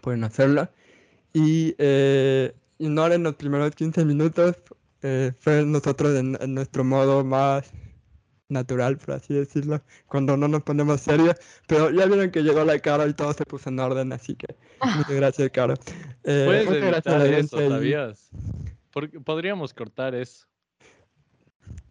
[0.00, 0.68] pueden hacerlo.
[1.32, 4.56] Y eh, ignoren los primeros 15 minutos,
[5.02, 7.72] eh, fue nosotros en, en nuestro modo más
[8.48, 12.78] natural, por así decirlo, cuando no nos ponemos serios, pero ya vieron que llegó la
[12.78, 14.56] cara y todo se puso en orden, así que
[14.96, 15.74] muchas gracias, Caro.
[16.24, 18.30] Eh, Puedes muchas gracias eso, ¿sabías?
[19.24, 20.47] Podríamos cortar eso.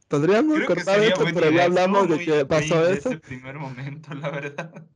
[0.07, 3.09] Podríamos Creo que cortar esto, pero ya hablamos de que pasó eso.
[3.09, 4.87] Ese primer momento, la verdad.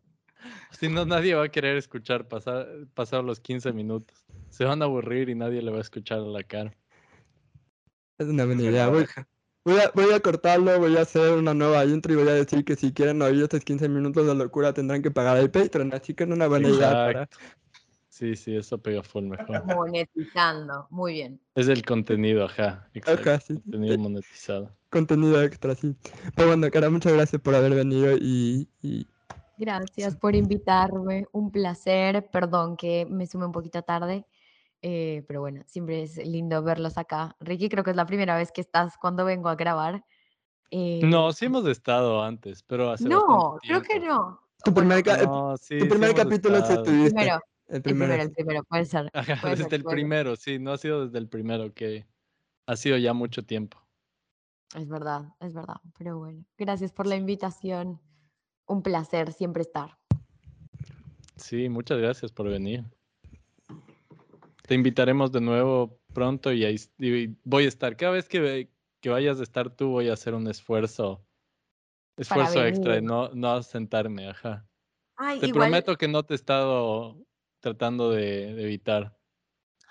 [0.72, 4.26] Si no, nadie va a querer escuchar pasar, pasar los 15 minutos.
[4.50, 6.74] Se van a aburrir y nadie le va a escuchar a la cara.
[8.18, 8.88] Es una buena idea.
[8.88, 9.06] Voy,
[9.66, 12.64] voy a, voy a cortarlo, voy a hacer una nueva intro y voy a decir
[12.64, 16.14] que si quieren oír estos 15 minutos de locura tendrán que pagar el Patreon, así
[16.14, 17.24] que es una buena idea para...
[17.24, 17.38] Exacto.
[18.10, 19.66] Sí, sí, eso pega full mejor.
[19.66, 20.86] Monetizando.
[20.92, 21.42] Muy bien.
[21.56, 22.88] Es el contenido, ajá.
[22.94, 23.30] Exacto.
[23.30, 24.81] Ajá, sí, Contenido monetizado.
[24.92, 25.96] Contenido extra, sí.
[26.36, 29.08] Pero bueno, cara, muchas gracias por haber venido y, y
[29.58, 31.26] Gracias por invitarme.
[31.32, 32.30] Un placer.
[32.32, 34.26] Perdón que me sume un poquito tarde.
[34.84, 37.36] eh, pero bueno, siempre es lindo verlos acá.
[37.40, 40.04] Ricky, creo que es la primera vez que estás cuando vengo a grabar.
[40.72, 44.42] No, eh, sí hemos estado antes, pero hace no, creo que no.
[44.64, 46.84] tu Bueno, primer, No, sí, tu sí primer hemos capítulo sí estado.
[46.84, 47.16] estuviste.
[47.16, 48.06] Primero, El primero.
[48.08, 49.10] primero, el primero, puede ser.
[49.14, 49.92] Ajá, puede desde ser, el ser.
[49.92, 52.06] primero, sí, no ha sido desde el primero que
[52.68, 53.78] ha sido ya mucho tiempo.
[54.76, 55.78] Es verdad, es verdad.
[55.98, 58.00] Pero bueno, gracias por la invitación.
[58.66, 59.98] Un placer siempre estar.
[61.36, 62.86] Sí, muchas gracias por venir.
[64.68, 67.98] Te invitaremos de nuevo pronto y, ahí, y voy a estar.
[67.98, 68.72] Cada vez que,
[69.02, 71.26] que vayas a estar tú, voy a hacer un esfuerzo.
[72.16, 74.66] Esfuerzo extra de no, no sentarme, ajá.
[75.18, 75.70] Ay, Te igual.
[75.70, 77.18] prometo que no te he estado
[77.60, 79.18] tratando de, de evitar.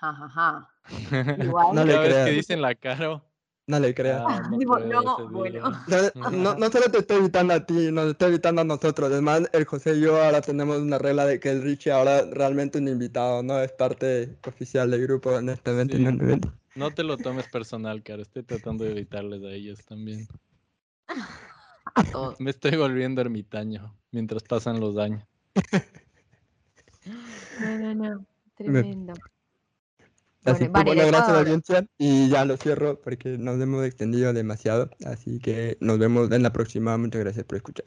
[1.37, 1.75] Igual.
[1.75, 3.23] No le Cada vez que dicen la cara.
[3.71, 4.21] No le creas.
[4.27, 5.71] ah, no Digo, no, bueno.
[6.13, 9.09] No, no, no solo te estoy evitando a ti, nos estoy evitando a nosotros.
[9.09, 12.79] Además, el José y yo ahora tenemos una regla de que el Richie ahora realmente
[12.79, 15.95] un invitado, no es parte oficial del grupo, honestamente.
[15.95, 16.03] Sí.
[16.03, 16.53] No, no, no.
[16.75, 18.23] No te lo tomes personal, cara.
[18.23, 20.27] Estoy tratando de evitarles a ellos también.
[21.95, 22.41] A todos.
[22.41, 25.25] Me estoy volviendo ermitaño mientras pasan los años.
[27.61, 28.25] No, no, no.
[28.55, 29.13] Tremendo.
[30.45, 33.85] Así Bueno, que bueno, gracias a la audiencia y ya lo cierro porque nos hemos
[33.85, 34.89] extendido demasiado.
[35.05, 36.97] Así que nos vemos en la próxima.
[36.97, 37.85] Muchas gracias por escuchar.